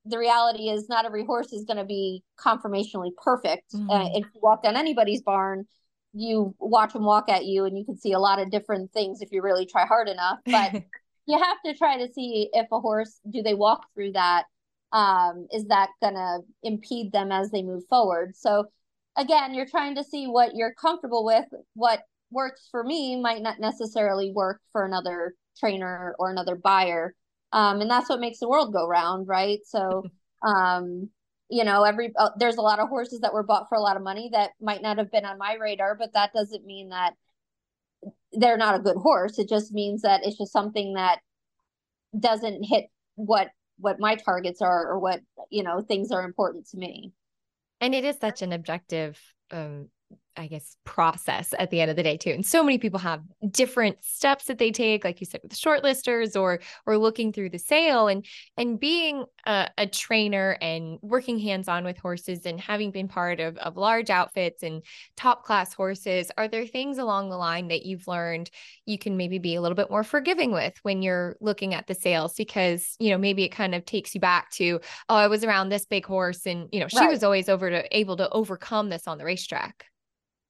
the 0.05 0.19
reality 0.19 0.69
is 0.69 0.87
not 0.87 1.05
every 1.05 1.25
horse 1.25 1.51
is 1.51 1.65
going 1.65 1.77
to 1.77 1.85
be 1.85 2.23
conformationally 2.39 3.11
perfect. 3.17 3.73
Mm-hmm. 3.73 3.89
Uh, 3.89 4.09
if 4.13 4.25
you 4.33 4.41
walk 4.41 4.63
down 4.63 4.77
anybody's 4.77 5.21
barn, 5.21 5.65
you 6.13 6.55
watch 6.59 6.93
them 6.93 7.03
walk 7.03 7.29
at 7.29 7.45
you, 7.45 7.65
and 7.65 7.77
you 7.77 7.83
can 7.83 7.97
see 7.97 8.13
a 8.13 8.19
lot 8.19 8.39
of 8.39 8.51
different 8.51 8.93
things 8.93 9.21
if 9.21 9.31
you 9.31 9.41
really 9.41 9.65
try 9.65 9.85
hard 9.85 10.07
enough. 10.07 10.39
But 10.45 10.73
you 11.25 11.37
have 11.37 11.57
to 11.65 11.73
try 11.73 11.97
to 11.97 12.13
see 12.13 12.49
if 12.53 12.67
a 12.71 12.79
horse 12.79 13.19
do 13.29 13.41
they 13.41 13.53
walk 13.53 13.85
through 13.93 14.13
that. 14.13 14.43
Um, 14.91 15.47
is 15.51 15.65
that 15.65 15.89
going 16.01 16.13
to 16.13 16.39
impede 16.63 17.11
them 17.11 17.31
as 17.31 17.51
they 17.51 17.63
move 17.63 17.83
forward? 17.89 18.35
So 18.35 18.65
again, 19.17 19.53
you're 19.53 19.65
trying 19.65 19.95
to 19.95 20.03
see 20.03 20.27
what 20.27 20.55
you're 20.55 20.73
comfortable 20.73 21.25
with. 21.25 21.45
What 21.73 22.01
works 22.31 22.67
for 22.71 22.83
me 22.83 23.19
might 23.19 23.41
not 23.41 23.59
necessarily 23.59 24.31
work 24.31 24.61
for 24.71 24.85
another 24.85 25.33
trainer 25.57 26.15
or 26.19 26.29
another 26.31 26.55
buyer 26.55 27.13
um, 27.51 27.81
and 27.81 27.89
that's 27.89 28.09
what 28.09 28.19
makes 28.19 28.39
the 28.39 28.49
world 28.49 28.73
go 28.73 28.87
round 28.87 29.27
right? 29.27 29.59
So 29.65 30.03
um, 30.45 31.09
you 31.49 31.63
know 31.63 31.83
every 31.83 32.11
uh, 32.17 32.31
there's 32.37 32.57
a 32.57 32.61
lot 32.61 32.79
of 32.79 32.89
horses 32.89 33.21
that 33.21 33.33
were 33.33 33.43
bought 33.43 33.69
for 33.69 33.75
a 33.75 33.81
lot 33.81 33.97
of 33.97 34.03
money 34.03 34.29
that 34.33 34.51
might 34.61 34.81
not 34.81 34.97
have 34.97 35.11
been 35.11 35.25
on 35.25 35.37
my 35.37 35.55
radar 35.55 35.95
but 35.95 36.13
that 36.13 36.33
doesn't 36.33 36.65
mean 36.65 36.89
that 36.89 37.13
they're 38.31 38.57
not 38.57 38.75
a 38.75 38.79
good 38.79 38.97
horse. 38.97 39.39
It 39.39 39.49
just 39.49 39.71
means 39.73 40.01
that 40.01 40.21
it's 40.23 40.37
just 40.37 40.51
something 40.51 40.93
that 40.93 41.19
doesn't 42.17 42.63
hit 42.63 42.85
what 43.15 43.49
what 43.77 43.99
my 43.99 44.15
targets 44.15 44.61
are 44.61 44.87
or 44.87 44.99
what 44.99 45.21
you 45.49 45.63
know 45.63 45.81
things 45.81 46.11
are 46.11 46.23
important 46.23 46.67
to 46.69 46.77
me. 46.77 47.11
And 47.81 47.93
it 47.93 48.05
is 48.05 48.17
such 48.19 48.41
an 48.41 48.53
objective 48.53 49.19
um 49.51 49.89
I 50.37 50.47
guess, 50.47 50.77
process 50.83 51.53
at 51.57 51.71
the 51.71 51.81
end 51.81 51.91
of 51.91 51.97
the 51.97 52.03
day 52.03 52.17
too. 52.17 52.31
And 52.31 52.45
so 52.45 52.63
many 52.63 52.77
people 52.77 52.99
have 52.99 53.21
different 53.51 54.03
steps 54.03 54.45
that 54.45 54.57
they 54.57 54.71
take, 54.71 55.03
like 55.03 55.19
you 55.19 55.25
said, 55.25 55.41
with 55.43 55.51
the 55.51 55.57
shortlisters 55.57 56.39
or 56.39 56.59
or 56.85 56.97
looking 56.97 57.31
through 57.31 57.49
the 57.49 57.59
sale 57.59 58.07
and 58.07 58.25
and 58.57 58.79
being 58.79 59.25
a, 59.45 59.69
a 59.77 59.87
trainer 59.87 60.57
and 60.61 60.97
working 61.01 61.39
hands 61.39 61.67
on 61.67 61.83
with 61.83 61.97
horses 61.97 62.45
and 62.45 62.59
having 62.59 62.91
been 62.91 63.07
part 63.07 63.39
of 63.39 63.57
of 63.57 63.77
large 63.77 64.09
outfits 64.09 64.63
and 64.63 64.83
top 65.15 65.43
class 65.43 65.73
horses. 65.73 66.31
Are 66.37 66.47
there 66.47 66.65
things 66.65 66.97
along 66.97 67.29
the 67.29 67.37
line 67.37 67.67
that 67.69 67.85
you've 67.85 68.07
learned 68.07 68.49
you 68.85 68.97
can 68.97 69.17
maybe 69.17 69.39
be 69.39 69.55
a 69.55 69.61
little 69.61 69.75
bit 69.75 69.89
more 69.89 70.03
forgiving 70.03 70.51
with 70.51 70.73
when 70.83 71.01
you're 71.01 71.35
looking 71.41 71.73
at 71.73 71.87
the 71.87 71.95
sales 71.95 72.33
because 72.35 72.95
you 72.99 73.09
know 73.09 73.17
maybe 73.17 73.43
it 73.43 73.49
kind 73.49 73.75
of 73.75 73.85
takes 73.85 74.13
you 74.13 74.21
back 74.21 74.49
to 74.51 74.79
oh 75.09 75.15
I 75.15 75.27
was 75.27 75.43
around 75.43 75.69
this 75.69 75.85
big 75.85 76.05
horse 76.05 76.45
and 76.45 76.69
you 76.71 76.79
know 76.79 76.87
she 76.87 76.99
right. 76.99 77.09
was 77.09 77.23
always 77.23 77.49
over 77.49 77.69
to 77.69 77.97
able 77.97 78.17
to 78.17 78.29
overcome 78.29 78.89
this 78.89 79.07
on 79.07 79.17
the 79.17 79.25
racetrack. 79.25 79.85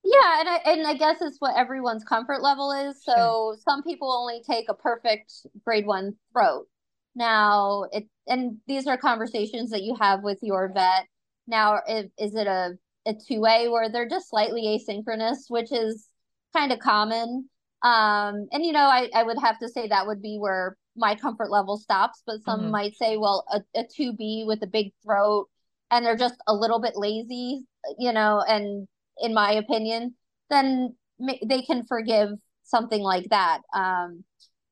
Yeah, 0.06 0.40
and 0.40 0.50
I, 0.50 0.56
and 0.66 0.88
I 0.88 0.94
guess 0.94 1.18
it's 1.22 1.38
what 1.40 1.58
everyone's 1.58 2.04
comfort 2.04 2.44
level 2.44 2.72
is. 2.72 3.04
So 3.04 3.14
sure. 3.16 3.58
some 3.68 3.82
people 3.82 4.14
only 4.14 4.42
take 4.48 4.70
a 4.70 4.76
perfect 4.76 5.34
grade 5.66 5.88
one 5.88 6.14
throat. 6.32 6.68
Now 7.16 7.86
it 7.92 8.08
and 8.28 8.58
these 8.68 8.86
are 8.88 8.98
conversations 8.98 9.72
that 9.72 9.82
you 9.82 9.96
have 10.00 10.22
with 10.22 10.40
your 10.42 10.72
vet. 10.72 11.08
Now, 11.48 11.80
if, 11.88 12.12
is 12.20 12.36
it 12.36 12.48
a 12.48 12.78
a 13.08 13.14
two-way 13.14 13.68
where 13.68 13.90
they're 13.90 14.10
just 14.10 14.30
slightly 14.30 14.64
asynchronous, 14.64 15.50
which 15.50 15.72
is 15.72 16.08
kind 16.56 16.72
of 16.72 16.80
common. 16.80 17.50
Um, 17.84 18.48
and 18.52 18.64
you 18.64 18.74
know, 18.74 18.88
I 18.88 19.10
I 19.14 19.24
would 19.24 19.40
have 19.40 19.60
to 19.60 19.70
say 19.70 19.88
that 19.88 20.08
would 20.08 20.22
be 20.22 20.38
where 20.40 20.78
my 20.96 21.16
comfort 21.16 21.50
level 21.50 21.78
stops. 21.78 22.22
But 22.28 22.44
some 22.46 22.62
mm-hmm. 22.62 22.72
might 22.72 22.96
say, 22.96 23.18
well, 23.18 23.44
a 23.52 23.62
a 23.80 23.86
two 23.86 24.14
B 24.14 24.44
with 24.46 24.62
a 24.62 24.68
big 24.68 24.92
throat, 25.04 25.48
and 25.90 26.06
they're 26.06 26.16
just 26.16 26.36
a 26.48 26.54
little 26.54 26.80
bit 26.80 26.94
lazy, 26.96 27.66
you 27.98 28.14
know, 28.14 28.44
and 28.48 28.88
in 29.20 29.34
my 29.34 29.52
opinion, 29.54 30.16
then 30.50 30.96
they 31.44 31.62
can 31.62 31.86
forgive 31.86 32.30
something 32.64 33.02
like 33.02 33.30
that. 33.30 33.62
Um, 33.74 34.24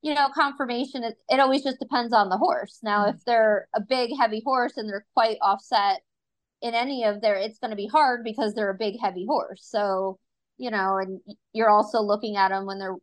you 0.02 0.14
know, 0.14 0.28
conformation, 0.36 1.04
it, 1.04 1.16
it 1.30 1.40
always 1.40 1.64
just 1.64 1.80
depends 1.80 2.14
on 2.14 2.30
the 2.30 2.38
horse. 2.38 2.80
Now, 2.84 3.06
mm-hmm. 3.06 3.16
if 3.16 3.26
they're 3.26 3.68
a 3.74 3.82
big, 3.82 4.12
heavy 4.20 4.42
horse 4.46 4.74
and 4.76 4.90
they're 4.90 5.06
quite 5.14 5.38
offset 5.42 6.02
in 6.62 6.74
any 6.74 7.06
of 7.06 7.22
their, 7.22 7.36
it's 7.36 7.60
going 7.60 7.72
to 7.72 7.78
be 7.78 7.88
hard 7.88 8.24
because 8.24 8.54
they're 8.54 8.70
a 8.70 8.78
big, 8.78 8.96
heavy 9.02 9.26
horse. 9.26 9.62
So, 9.64 10.20
you 10.58 10.72
know, 10.72 10.98
and 10.98 11.22
you're 11.54 11.70
also 11.70 12.02
looking 12.02 12.36
at 12.36 12.50
them 12.50 12.66
when 12.66 12.80
they're 12.80 12.98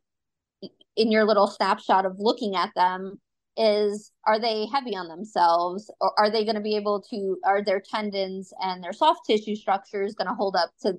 in 0.96 1.10
your 1.10 1.24
little 1.24 1.46
snapshot 1.46 2.04
of 2.04 2.16
looking 2.18 2.54
at 2.54 2.70
them 2.76 3.18
is 3.56 4.12
are 4.26 4.38
they 4.38 4.66
heavy 4.66 4.94
on 4.94 5.08
themselves 5.08 5.90
or 6.00 6.12
are 6.18 6.30
they 6.30 6.44
going 6.44 6.54
to 6.54 6.60
be 6.60 6.76
able 6.76 7.02
to 7.10 7.36
are 7.44 7.64
their 7.64 7.80
tendons 7.80 8.52
and 8.60 8.82
their 8.82 8.92
soft 8.92 9.26
tissue 9.26 9.56
structures 9.56 10.14
going 10.14 10.28
to 10.28 10.34
hold 10.34 10.54
up 10.54 10.70
to 10.80 10.94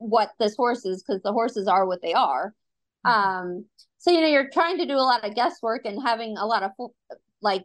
what 0.00 0.30
this 0.38 0.56
horse 0.56 0.84
is 0.84 1.02
because 1.02 1.22
the 1.22 1.32
horses 1.32 1.68
are 1.68 1.86
what 1.86 2.02
they 2.02 2.14
are 2.14 2.54
mm-hmm. 3.06 3.48
um 3.48 3.64
so 3.98 4.10
you 4.10 4.20
know 4.20 4.26
you're 4.26 4.50
trying 4.50 4.78
to 4.78 4.86
do 4.86 4.94
a 4.94 4.98
lot 4.98 5.24
of 5.24 5.34
guesswork 5.34 5.84
and 5.84 6.02
having 6.02 6.36
a 6.36 6.46
lot 6.46 6.62
of 6.62 6.72
like 7.42 7.64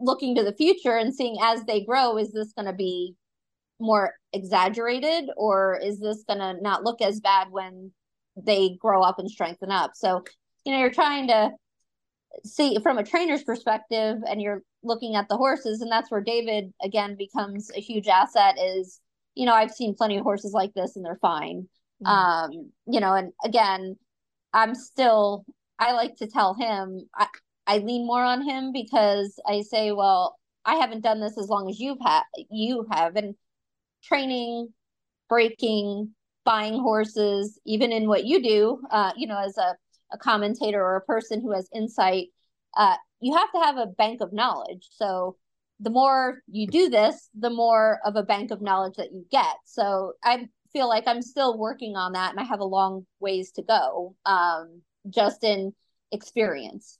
looking 0.00 0.34
to 0.34 0.42
the 0.42 0.54
future 0.54 0.96
and 0.96 1.14
seeing 1.14 1.36
as 1.42 1.62
they 1.64 1.84
grow 1.84 2.16
is 2.16 2.32
this 2.32 2.52
going 2.54 2.66
to 2.66 2.72
be 2.72 3.14
more 3.78 4.14
exaggerated 4.32 5.28
or 5.36 5.78
is 5.82 6.00
this 6.00 6.24
going 6.26 6.38
to 6.38 6.60
not 6.62 6.84
look 6.84 7.02
as 7.02 7.20
bad 7.20 7.48
when 7.50 7.92
they 8.36 8.76
grow 8.80 9.02
up 9.02 9.18
and 9.18 9.30
strengthen 9.30 9.70
up 9.70 9.92
so 9.94 10.24
you 10.64 10.72
know 10.72 10.78
you're 10.78 10.90
trying 10.90 11.28
to 11.28 11.50
see 12.44 12.78
from 12.82 12.98
a 12.98 13.04
trainer's 13.04 13.44
perspective 13.44 14.16
and 14.28 14.40
you're 14.40 14.62
looking 14.82 15.16
at 15.16 15.28
the 15.28 15.36
horses 15.36 15.80
and 15.80 15.92
that's 15.92 16.10
where 16.10 16.20
david 16.20 16.72
again 16.82 17.14
becomes 17.16 17.70
a 17.76 17.80
huge 17.80 18.08
asset 18.08 18.56
is 18.58 19.00
you 19.34 19.46
know 19.46 19.54
i've 19.54 19.70
seen 19.70 19.94
plenty 19.94 20.16
of 20.16 20.22
horses 20.22 20.52
like 20.52 20.72
this 20.74 20.96
and 20.96 21.04
they're 21.04 21.18
fine 21.20 21.66
mm-hmm. 22.02 22.06
um 22.06 22.70
you 22.86 23.00
know 23.00 23.14
and 23.14 23.32
again 23.44 23.96
i'm 24.52 24.74
still 24.74 25.44
i 25.78 25.92
like 25.92 26.16
to 26.16 26.26
tell 26.26 26.54
him 26.54 27.00
i 27.14 27.26
i 27.66 27.78
lean 27.78 28.06
more 28.06 28.22
on 28.22 28.42
him 28.42 28.72
because 28.72 29.38
i 29.46 29.62
say 29.62 29.92
well 29.92 30.38
i 30.64 30.76
haven't 30.76 31.02
done 31.02 31.20
this 31.20 31.38
as 31.38 31.48
long 31.48 31.68
as 31.68 31.78
you've 31.78 32.00
had 32.02 32.22
you 32.50 32.86
have 32.90 33.16
and 33.16 33.34
training 34.02 34.68
breaking 35.28 36.10
buying 36.44 36.74
horses 36.74 37.58
even 37.64 37.90
in 37.90 38.06
what 38.06 38.24
you 38.24 38.42
do 38.42 38.80
uh 38.90 39.12
you 39.16 39.26
know 39.26 39.38
as 39.38 39.56
a 39.56 39.74
a 40.14 40.18
commentator 40.18 40.82
or 40.82 40.96
a 40.96 41.00
person 41.02 41.40
who 41.40 41.52
has 41.52 41.68
insight, 41.74 42.28
uh, 42.76 42.96
you 43.20 43.36
have 43.36 43.50
to 43.52 43.58
have 43.58 43.76
a 43.76 43.86
bank 43.86 44.20
of 44.20 44.32
knowledge. 44.32 44.88
So 44.92 45.36
the 45.84 45.90
more 45.90 46.42
you 46.50 46.66
do 46.66 46.88
this, 46.88 47.28
the 47.38 47.50
more 47.50 48.00
of 48.04 48.16
a 48.16 48.22
bank 48.22 48.50
of 48.50 48.62
knowledge 48.62 48.94
that 48.96 49.12
you 49.12 49.24
get. 49.30 49.56
So 49.66 50.14
I 50.24 50.48
feel 50.72 50.88
like 50.88 51.06
I'm 51.06 51.22
still 51.22 51.58
working 51.58 51.94
on 51.94 52.12
that 52.12 52.30
and 52.30 52.40
I 52.40 52.44
have 52.44 52.60
a 52.60 52.64
long 52.64 53.06
ways 53.20 53.52
to 53.52 53.62
go 53.62 54.16
um, 54.24 54.80
just 55.10 55.44
in 55.44 55.74
experience. 56.10 56.98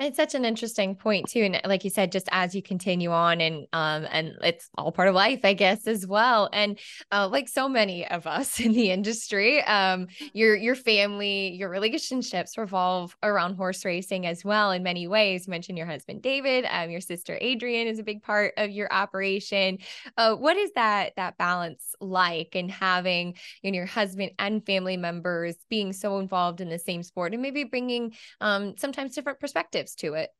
It's 0.00 0.16
such 0.16 0.34
an 0.34 0.44
interesting 0.44 0.96
point 0.96 1.28
too, 1.28 1.42
and 1.42 1.60
like 1.64 1.84
you 1.84 1.90
said, 1.90 2.10
just 2.10 2.28
as 2.32 2.52
you 2.52 2.62
continue 2.62 3.12
on, 3.12 3.40
and 3.40 3.68
um, 3.72 4.04
and 4.10 4.32
it's 4.42 4.68
all 4.76 4.90
part 4.90 5.06
of 5.06 5.14
life, 5.14 5.44
I 5.44 5.54
guess, 5.54 5.86
as 5.86 6.04
well. 6.04 6.50
And 6.52 6.80
uh, 7.12 7.28
like 7.28 7.48
so 7.48 7.68
many 7.68 8.04
of 8.04 8.26
us 8.26 8.58
in 8.64 8.72
the 8.72 8.90
industry, 8.90 9.62
um, 9.62 10.08
your 10.32 10.56
your 10.56 10.74
family, 10.74 11.52
your 11.52 11.68
relationships 11.68 12.58
revolve 12.58 13.16
around 13.22 13.54
horse 13.54 13.84
racing 13.84 14.26
as 14.26 14.44
well. 14.44 14.72
In 14.72 14.82
many 14.82 15.06
ways, 15.06 15.46
you 15.46 15.52
mentioned 15.52 15.78
your 15.78 15.86
husband 15.86 16.22
David, 16.22 16.66
um, 16.68 16.90
your 16.90 17.00
sister 17.00 17.38
Adrian 17.40 17.86
is 17.86 18.00
a 18.00 18.02
big 18.04 18.20
part 18.20 18.54
of 18.56 18.70
your 18.70 18.92
operation. 18.92 19.78
Uh, 20.16 20.34
what 20.34 20.56
is 20.56 20.72
that 20.74 21.12
that 21.14 21.38
balance 21.38 21.94
like, 22.00 22.56
and 22.56 22.68
having 22.68 23.36
you 23.62 23.70
know, 23.70 23.76
your 23.76 23.86
husband 23.86 24.32
and 24.40 24.66
family 24.66 24.96
members 24.96 25.54
being 25.70 25.92
so 25.92 26.18
involved 26.18 26.60
in 26.60 26.68
the 26.68 26.80
same 26.80 27.04
sport, 27.04 27.32
and 27.32 27.40
maybe 27.40 27.62
bringing 27.62 28.12
um 28.40 28.74
sometimes 28.76 29.14
different 29.14 29.38
perspectives 29.38 29.84
to 29.96 30.14
it? 30.14 30.30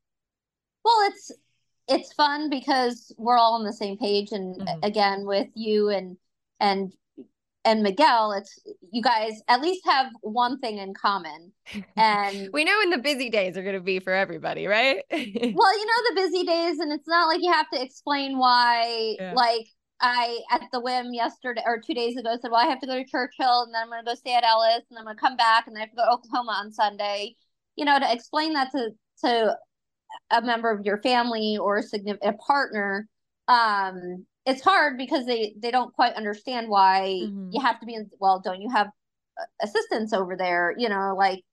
Well, 0.83 0.97
it's 1.07 1.31
it's 1.87 2.13
fun 2.13 2.49
because 2.49 3.13
we're 3.17 3.37
all 3.37 3.53
on 3.53 3.63
the 3.63 3.73
same 3.73 3.97
page 3.97 4.31
and 4.31 4.59
mm-hmm. 4.59 4.79
again 4.83 5.25
with 5.25 5.47
you 5.55 5.89
and 5.89 6.17
and 6.59 6.91
and 7.65 7.81
Miguel, 7.81 8.31
it's 8.31 8.59
you 8.91 9.01
guys 9.01 9.41
at 9.47 9.59
least 9.59 9.81
have 9.85 10.11
one 10.21 10.59
thing 10.59 10.77
in 10.77 10.93
common. 10.93 11.51
And 11.97 12.49
we 12.53 12.63
know 12.63 12.77
when 12.77 12.91
the 12.91 12.99
busy 12.99 13.29
days 13.29 13.57
are 13.57 13.63
going 13.63 13.75
to 13.75 13.81
be 13.81 13.99
for 13.99 14.13
everybody, 14.13 14.67
right? 14.67 15.01
well, 15.11 15.21
you 15.21 15.53
know, 15.55 15.55
the 15.55 16.13
busy 16.15 16.43
days, 16.43 16.77
and 16.79 16.93
it's 16.93 17.07
not 17.07 17.27
like 17.27 17.41
you 17.41 17.51
have 17.51 17.69
to 17.71 17.81
explain 17.81 18.37
why, 18.37 19.15
yeah. 19.17 19.33
like, 19.33 19.65
I 20.01 20.41
at 20.51 20.61
the 20.71 20.81
whim 20.81 21.13
yesterday 21.13 21.63
or 21.65 21.79
two 21.79 21.93
days 21.93 22.17
ago 22.17 22.37
said, 22.39 22.51
Well, 22.51 22.61
I 22.61 22.67
have 22.67 22.81
to 22.81 22.87
go 22.87 22.95
to 22.95 23.09
Churchill 23.09 23.63
and 23.63 23.73
then 23.73 23.83
I'm 23.83 23.89
gonna 23.89 24.03
go 24.03 24.13
stay 24.13 24.35
at 24.35 24.43
Ellis 24.43 24.83
and 24.89 24.99
I'm 24.99 25.05
gonna 25.05 25.17
come 25.17 25.37
back 25.37 25.67
and 25.67 25.75
then 25.75 25.81
I 25.81 25.85
have 25.85 25.91
to 25.91 25.95
go 25.95 26.03
to 26.03 26.11
Oklahoma 26.11 26.51
on 26.63 26.73
Sunday. 26.73 27.35
You 27.77 27.85
know, 27.85 27.97
to 27.97 28.13
explain 28.13 28.53
that 28.53 28.71
to 28.73 28.89
to 29.23 29.55
a 30.31 30.41
member 30.41 30.71
of 30.71 30.85
your 30.85 30.97
family 31.01 31.57
or 31.59 31.77
a 31.77 31.83
significant 31.83 32.39
partner 32.39 33.07
um 33.47 34.25
it's 34.45 34.61
hard 34.61 34.97
because 34.97 35.25
they 35.25 35.53
they 35.59 35.71
don't 35.71 35.93
quite 35.93 36.13
understand 36.13 36.69
why 36.69 37.19
mm-hmm. 37.21 37.49
you 37.51 37.61
have 37.61 37.79
to 37.79 37.85
be 37.85 37.93
in 37.93 38.09
well 38.19 38.39
don't 38.39 38.61
you 38.61 38.69
have 38.69 38.87
assistance 39.61 40.13
over 40.13 40.35
there 40.35 40.73
you 40.77 40.89
know 40.89 41.13
like 41.17 41.43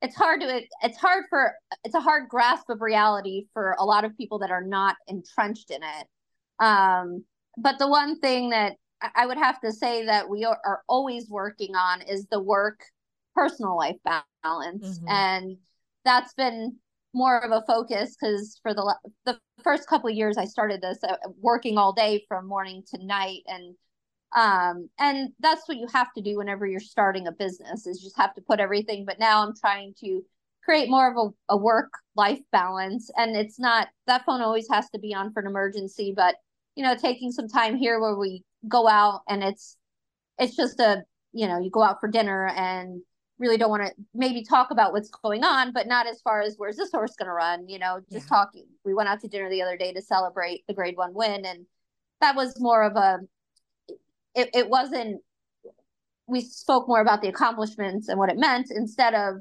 it's 0.00 0.16
hard 0.16 0.40
to 0.40 0.56
it, 0.56 0.64
it's 0.82 0.98
hard 0.98 1.24
for 1.28 1.52
it's 1.84 1.94
a 1.94 2.00
hard 2.00 2.28
grasp 2.28 2.68
of 2.68 2.80
reality 2.80 3.46
for 3.52 3.76
a 3.78 3.84
lot 3.84 4.04
of 4.04 4.16
people 4.16 4.38
that 4.38 4.50
are 4.50 4.64
not 4.64 4.96
entrenched 5.08 5.70
in 5.70 5.82
it 5.82 6.06
um 6.64 7.24
but 7.58 7.78
the 7.78 7.88
one 7.88 8.18
thing 8.20 8.50
that 8.50 8.76
i 9.14 9.26
would 9.26 9.38
have 9.38 9.60
to 9.60 9.72
say 9.72 10.04
that 10.06 10.28
we 10.28 10.44
are, 10.44 10.58
are 10.64 10.82
always 10.88 11.28
working 11.28 11.74
on 11.74 12.00
is 12.02 12.26
the 12.30 12.40
work 12.40 12.80
personal 13.34 13.76
life 13.76 13.96
balance 14.04 14.98
mm-hmm. 14.98 15.08
and 15.08 15.56
that's 16.04 16.34
been 16.34 16.76
more 17.14 17.38
of 17.38 17.50
a 17.50 17.64
focus 17.66 18.16
because 18.20 18.58
for 18.62 18.74
the 18.74 18.96
the 19.26 19.38
first 19.62 19.88
couple 19.88 20.08
of 20.08 20.16
years 20.16 20.38
I 20.38 20.44
started 20.44 20.80
this 20.80 20.98
uh, 21.04 21.16
working 21.40 21.78
all 21.78 21.92
day 21.92 22.24
from 22.28 22.48
morning 22.48 22.82
to 22.94 23.04
night 23.04 23.42
and 23.46 23.74
um 24.34 24.88
and 24.98 25.30
that's 25.40 25.68
what 25.68 25.76
you 25.76 25.86
have 25.92 26.12
to 26.14 26.22
do 26.22 26.38
whenever 26.38 26.66
you're 26.66 26.80
starting 26.80 27.26
a 27.26 27.32
business 27.32 27.86
is 27.86 28.00
just 28.00 28.16
have 28.16 28.34
to 28.34 28.40
put 28.40 28.60
everything 28.60 29.04
but 29.04 29.18
now 29.18 29.42
I'm 29.46 29.54
trying 29.54 29.94
to 30.00 30.22
create 30.64 30.88
more 30.88 31.10
of 31.10 31.16
a, 31.50 31.54
a 31.54 31.56
work 31.56 31.92
life 32.16 32.40
balance 32.50 33.10
and 33.16 33.36
it's 33.36 33.58
not 33.58 33.88
that 34.06 34.24
phone 34.24 34.40
always 34.40 34.68
has 34.70 34.88
to 34.90 34.98
be 34.98 35.14
on 35.14 35.32
for 35.32 35.40
an 35.40 35.46
emergency 35.46 36.14
but 36.16 36.36
you 36.76 36.82
know 36.82 36.94
taking 36.94 37.30
some 37.30 37.48
time 37.48 37.76
here 37.76 38.00
where 38.00 38.16
we 38.16 38.42
go 38.68 38.88
out 38.88 39.20
and 39.28 39.42
it's 39.42 39.76
it's 40.38 40.56
just 40.56 40.80
a 40.80 41.02
you 41.32 41.46
know 41.46 41.58
you 41.58 41.70
go 41.70 41.82
out 41.82 42.00
for 42.00 42.08
dinner 42.08 42.48
and 42.48 43.02
really 43.42 43.58
don't 43.58 43.70
want 43.70 43.84
to 43.84 43.92
maybe 44.14 44.42
talk 44.44 44.70
about 44.70 44.92
what's 44.92 45.10
going 45.10 45.42
on, 45.42 45.72
but 45.72 45.88
not 45.88 46.06
as 46.06 46.22
far 46.22 46.40
as 46.40 46.54
where's 46.56 46.76
this 46.76 46.92
horse 46.92 47.14
going 47.18 47.26
to 47.26 47.32
run, 47.32 47.68
you 47.68 47.78
know, 47.78 48.00
just 48.10 48.26
yeah. 48.26 48.36
talking. 48.36 48.66
We 48.84 48.94
went 48.94 49.08
out 49.08 49.20
to 49.20 49.28
dinner 49.28 49.50
the 49.50 49.62
other 49.62 49.76
day 49.76 49.92
to 49.92 50.00
celebrate 50.00 50.64
the 50.66 50.74
grade 50.74 50.96
one 50.96 51.12
win. 51.12 51.44
And 51.44 51.66
that 52.20 52.36
was 52.36 52.58
more 52.60 52.84
of 52.84 52.96
a, 52.96 53.18
it, 54.34 54.48
it 54.54 54.70
wasn't, 54.70 55.20
we 56.26 56.40
spoke 56.40 56.86
more 56.86 57.00
about 57.00 57.20
the 57.20 57.28
accomplishments 57.28 58.08
and 58.08 58.18
what 58.18 58.30
it 58.30 58.38
meant 58.38 58.68
instead 58.70 59.12
of, 59.12 59.36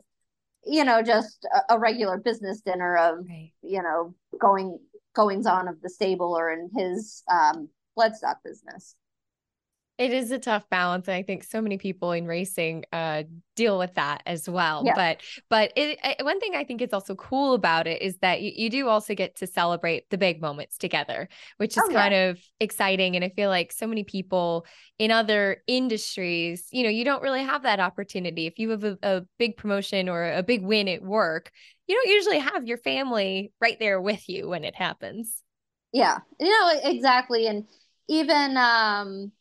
you 0.65 0.83
know, 0.83 1.01
just 1.01 1.45
a, 1.55 1.75
a 1.75 1.79
regular 1.79 2.17
business 2.17 2.61
dinner 2.61 2.97
of, 2.97 3.19
right. 3.29 3.51
you 3.61 3.83
know, 3.83 4.15
going, 4.39 4.79
goings 5.13 5.45
on 5.45 5.67
of 5.67 5.79
the 5.81 5.89
stable 5.89 6.35
or 6.35 6.51
in 6.51 6.69
his 6.75 7.23
um, 7.31 7.69
bloodstock 7.97 8.37
business. 8.43 8.95
It 9.97 10.13
is 10.13 10.31
a 10.31 10.39
tough 10.39 10.67
balance. 10.69 11.07
And 11.07 11.15
I 11.15 11.21
think 11.21 11.43
so 11.43 11.61
many 11.61 11.77
people 11.77 12.11
in 12.11 12.25
racing 12.25 12.85
uh, 12.91 13.23
deal 13.55 13.77
with 13.77 13.93
that 13.95 14.23
as 14.25 14.49
well. 14.49 14.81
Yeah. 14.83 14.95
But 14.95 15.21
but 15.47 15.73
it, 15.75 15.99
it, 16.03 16.25
one 16.25 16.39
thing 16.39 16.55
I 16.55 16.63
think 16.63 16.81
is 16.81 16.91
also 16.91 17.13
cool 17.13 17.53
about 17.53 17.85
it 17.85 18.01
is 18.01 18.17
that 18.17 18.41
you, 18.41 18.51
you 18.55 18.69
do 18.71 18.87
also 18.87 19.13
get 19.13 19.35
to 19.37 19.47
celebrate 19.47 20.09
the 20.09 20.17
big 20.17 20.41
moments 20.41 20.79
together, 20.79 21.29
which 21.57 21.77
is 21.77 21.83
oh, 21.85 21.93
kind 21.93 22.13
yeah. 22.13 22.29
of 22.29 22.39
exciting. 22.59 23.15
And 23.15 23.23
I 23.23 23.29
feel 23.29 23.49
like 23.49 23.71
so 23.71 23.85
many 23.85 24.03
people 24.03 24.65
in 24.97 25.11
other 25.11 25.57
industries, 25.67 26.67
you 26.71 26.81
know, 26.81 26.89
you 26.89 27.05
don't 27.05 27.21
really 27.21 27.43
have 27.43 27.63
that 27.63 27.79
opportunity. 27.79 28.47
If 28.47 28.57
you 28.57 28.71
have 28.71 28.83
a, 28.83 28.97
a 29.03 29.21
big 29.37 29.55
promotion 29.55 30.09
or 30.09 30.33
a 30.33 30.41
big 30.41 30.63
win 30.63 30.87
at 30.87 31.03
work, 31.03 31.51
you 31.85 31.95
don't 31.95 32.09
usually 32.09 32.39
have 32.39 32.65
your 32.65 32.77
family 32.77 33.51
right 33.61 33.77
there 33.77 34.01
with 34.01 34.27
you 34.27 34.49
when 34.49 34.63
it 34.63 34.75
happens. 34.75 35.43
Yeah, 35.93 36.19
you 36.39 36.49
know, 36.49 36.79
exactly. 36.85 37.45
And 37.45 37.65
even, 38.07 38.57
um, 38.57 39.31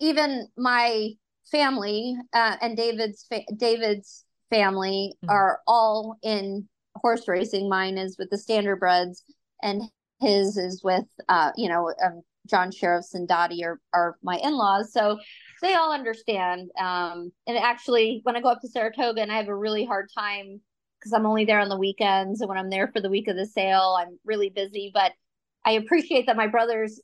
even 0.00 0.48
my 0.56 1.10
family 1.50 2.16
uh, 2.32 2.56
and 2.60 2.76
David's 2.76 3.26
fa- 3.28 3.44
David's 3.56 4.24
family 4.50 5.14
mm-hmm. 5.16 5.30
are 5.30 5.60
all 5.66 6.16
in 6.22 6.68
horse 6.96 7.28
racing. 7.28 7.68
Mine 7.68 7.98
is 7.98 8.16
with 8.18 8.30
the 8.30 8.36
standardbreds, 8.36 9.22
and 9.62 9.82
his 10.20 10.56
is 10.56 10.82
with 10.82 11.04
uh, 11.28 11.52
you 11.56 11.68
know 11.68 11.92
um, 12.04 12.22
John 12.48 12.70
Shirreffs 12.70 13.14
and 13.14 13.28
Dottie 13.28 13.64
are 13.64 13.80
are 13.92 14.16
my 14.22 14.36
in 14.36 14.56
laws. 14.56 14.92
So 14.92 15.18
they 15.62 15.74
all 15.74 15.92
understand. 15.92 16.70
Um, 16.78 17.32
and 17.46 17.58
actually, 17.58 18.20
when 18.22 18.36
I 18.36 18.40
go 18.40 18.48
up 18.48 18.60
to 18.62 18.68
Saratoga, 18.68 19.22
and 19.22 19.32
I 19.32 19.36
have 19.36 19.48
a 19.48 19.54
really 19.54 19.84
hard 19.84 20.08
time 20.16 20.60
because 20.98 21.12
I'm 21.12 21.26
only 21.26 21.44
there 21.44 21.60
on 21.60 21.68
the 21.68 21.78
weekends, 21.78 22.40
and 22.40 22.48
when 22.48 22.58
I'm 22.58 22.70
there 22.70 22.88
for 22.88 23.00
the 23.00 23.10
week 23.10 23.28
of 23.28 23.36
the 23.36 23.46
sale, 23.46 23.96
I'm 23.98 24.18
really 24.24 24.50
busy. 24.50 24.90
But 24.92 25.12
I 25.64 25.72
appreciate 25.72 26.26
that 26.26 26.36
my 26.36 26.46
brothers 26.46 27.00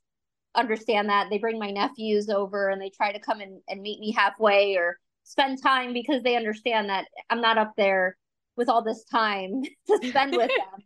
understand 0.55 1.09
that. 1.09 1.29
They 1.31 1.39
bring 1.39 1.59
my 1.59 1.71
nephews 1.71 2.29
over 2.29 2.69
and 2.69 2.81
they 2.81 2.91
try 2.91 3.13
to 3.13 3.21
come 3.21 3.41
and, 3.41 3.61
and 3.69 3.83
meet 3.83 4.01
me 4.01 4.13
halfway 4.13 4.77
or 4.77 4.99
spend 5.25 5.63
time 5.63 5.93
because 5.93 6.23
they 6.23 6.37
understand 6.37 6.91
that 6.91 7.07
I'm 7.31 7.41
not 7.41 7.59
up 7.59 7.73
there 7.77 8.17
with 8.57 8.69
all 8.69 8.83
this 8.83 9.05
time 9.05 9.63
to 9.87 10.09
spend 10.09 10.37
with 10.37 10.51
them. 10.57 10.85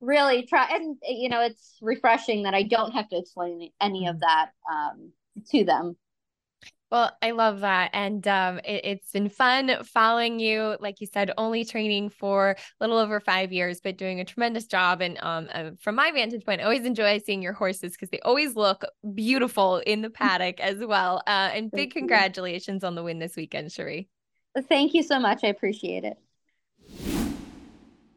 Really 0.00 0.46
try 0.46 0.66
and 0.70 0.96
you 1.02 1.28
know 1.28 1.42
it's 1.42 1.76
refreshing 1.82 2.44
that 2.44 2.54
I 2.54 2.62
don't 2.62 2.92
have 2.92 3.08
to 3.10 3.18
explain 3.18 3.70
any 3.80 4.06
of 4.06 4.16
mm. 4.16 4.20
that 4.20 4.50
um, 4.70 5.12
to 5.50 5.64
them. 5.64 5.96
Well, 6.90 7.16
I 7.22 7.30
love 7.30 7.60
that. 7.60 7.90
And 7.92 8.26
um, 8.26 8.60
it, 8.64 8.84
has 8.84 9.12
been 9.12 9.28
fun 9.28 9.84
following 9.84 10.40
you. 10.40 10.76
Like 10.80 11.00
you 11.00 11.06
said, 11.06 11.30
only 11.38 11.64
training 11.64 12.10
for 12.10 12.50
a 12.50 12.56
little 12.80 12.98
over 12.98 13.20
five 13.20 13.52
years, 13.52 13.80
but 13.80 13.96
doing 13.96 14.18
a 14.18 14.24
tremendous 14.24 14.66
job. 14.66 15.00
And 15.00 15.16
um, 15.20 15.48
uh, 15.52 15.70
from 15.80 15.94
my 15.94 16.10
vantage 16.10 16.44
point, 16.44 16.60
I 16.60 16.64
always 16.64 16.84
enjoy 16.84 17.18
seeing 17.18 17.42
your 17.42 17.52
horses 17.52 17.92
because 17.92 18.10
they 18.10 18.18
always 18.20 18.56
look 18.56 18.84
beautiful 19.14 19.78
in 19.78 20.02
the 20.02 20.10
paddock 20.10 20.58
as 20.58 20.84
well. 20.84 21.22
Uh, 21.26 21.50
and 21.54 21.70
big 21.70 21.92
congratulations 21.92 22.82
on 22.82 22.96
the 22.96 23.04
win 23.04 23.20
this 23.20 23.36
weekend, 23.36 23.70
Cherie. 23.70 24.08
Thank 24.68 24.94
you 24.94 25.04
so 25.04 25.20
much. 25.20 25.44
I 25.44 25.48
appreciate 25.48 26.02
it. 26.04 26.16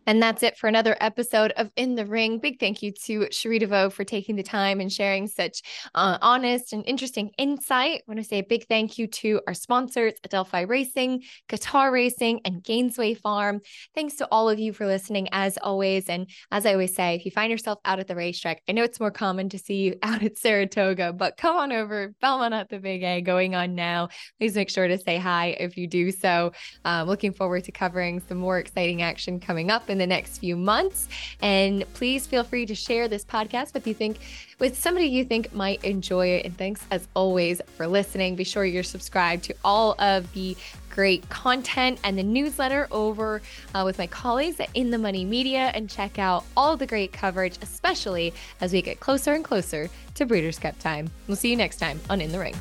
And 0.05 0.21
that's 0.21 0.43
it 0.43 0.57
for 0.57 0.67
another 0.67 0.97
episode 0.99 1.53
of 1.55 1.71
In 1.75 1.95
the 1.95 2.05
Ring. 2.05 2.39
Big 2.39 2.59
thank 2.59 2.81
you 2.81 2.91
to 3.05 3.27
Cherie 3.31 3.59
DeVaux 3.59 3.91
for 3.91 4.03
taking 4.03 4.35
the 4.35 4.43
time 4.43 4.81
and 4.81 4.91
sharing 4.91 5.27
such 5.27 5.61
uh, 5.95 6.17
honest 6.21 6.73
and 6.73 6.83
interesting 6.85 7.31
insight. 7.37 7.99
I 7.99 8.03
want 8.07 8.19
to 8.19 8.23
say 8.23 8.39
a 8.39 8.43
big 8.43 8.67
thank 8.67 8.97
you 8.97 9.07
to 9.07 9.39
our 9.47 9.53
sponsors, 9.53 10.13
Adelphi 10.23 10.65
Racing, 10.67 11.23
Qatar 11.47 11.91
Racing, 11.91 12.41
and 12.43 12.61
Gainesway 12.63 13.17
Farm. 13.17 13.61
Thanks 13.95 14.15
to 14.15 14.27
all 14.29 14.49
of 14.49 14.59
you 14.59 14.73
for 14.73 14.85
listening, 14.85 15.29
as 15.31 15.57
always. 15.57 16.09
And 16.09 16.29
as 16.51 16.65
I 16.65 16.73
always 16.73 16.93
say, 16.93 17.15
if 17.15 17.23
you 17.23 17.31
find 17.31 17.51
yourself 17.51 17.79
out 17.85 17.99
at 17.99 18.07
the 18.07 18.15
racetrack, 18.15 18.61
I 18.67 18.73
know 18.73 18.83
it's 18.83 18.99
more 18.99 19.11
common 19.11 19.49
to 19.49 19.57
see 19.57 19.75
you 19.75 19.95
out 20.03 20.21
at 20.21 20.37
Saratoga, 20.37 21.13
but 21.13 21.37
come 21.37 21.55
on 21.55 21.71
over, 21.71 22.13
Belmont 22.21 22.53
at 22.53 22.69
the 22.69 22.79
Big 22.79 23.03
A 23.03 23.21
going 23.21 23.55
on 23.55 23.75
now. 23.75 24.09
Please 24.39 24.55
make 24.55 24.69
sure 24.69 24.87
to 24.87 24.97
say 24.97 25.17
hi 25.17 25.55
if 25.59 25.77
you 25.77 25.87
do 25.87 26.11
so. 26.11 26.51
Uh, 26.83 27.05
looking 27.07 27.31
forward 27.31 27.63
to 27.63 27.71
covering 27.71 28.21
some 28.27 28.37
more 28.37 28.59
exciting 28.59 29.01
action 29.01 29.39
coming 29.39 29.71
up 29.71 29.89
in 29.93 29.97
the 29.97 30.08
next 30.08 30.39
few 30.39 30.58
months. 30.58 31.08
And 31.41 31.86
please 31.93 32.27
feel 32.27 32.43
free 32.43 32.65
to 32.65 32.75
share 32.75 33.08
this 33.08 33.23
podcast 33.23 33.73
with 33.73 33.88
you 33.88 33.93
think 33.93 34.17
with 34.60 34.77
somebody 34.77 35.08
you 35.08 35.23
think 35.23 35.53
might 35.53 35.84
enjoy 35.84 36.27
it. 36.27 36.45
And 36.45 36.58
thanks 36.58 36.86
as 36.91 37.08
always 37.15 37.62
for 37.77 37.88
listening. 37.88 38.36
Be 38.36 38.43
sure 38.43 38.65
you're 38.65 38.84
subscribed 38.84 39.45
to 39.45 39.56
all 39.63 39.95
of 39.99 40.32
the 40.34 40.58
great 40.89 41.27
content 41.29 41.99
and 42.03 42.17
the 42.17 42.23
newsletter 42.23 42.88
over 42.91 43.41
uh, 43.73 43.82
with 43.84 43.97
my 43.97 44.08
colleagues 44.08 44.60
at 44.60 44.69
In 44.73 44.91
the 44.91 44.97
Money 44.97 45.25
Media 45.25 45.71
and 45.73 45.89
check 45.89 46.19
out 46.19 46.43
all 46.56 46.77
the 46.77 46.86
great 46.86 47.12
coverage, 47.12 47.58
especially 47.62 48.34
as 48.62 48.73
we 48.73 48.82
get 48.82 48.99
closer 48.99 49.34
and 49.34 49.43
closer 49.43 49.89
to 50.15 50.25
Breeders' 50.25 50.60
Cup 50.60 50.77
time. 50.79 51.10
We'll 51.27 51.38
see 51.38 51.49
you 51.49 51.56
next 51.56 51.77
time 51.77 51.99
on 52.10 52.21
In 52.21 52.32
the 52.32 52.39
Ring. 52.39 52.56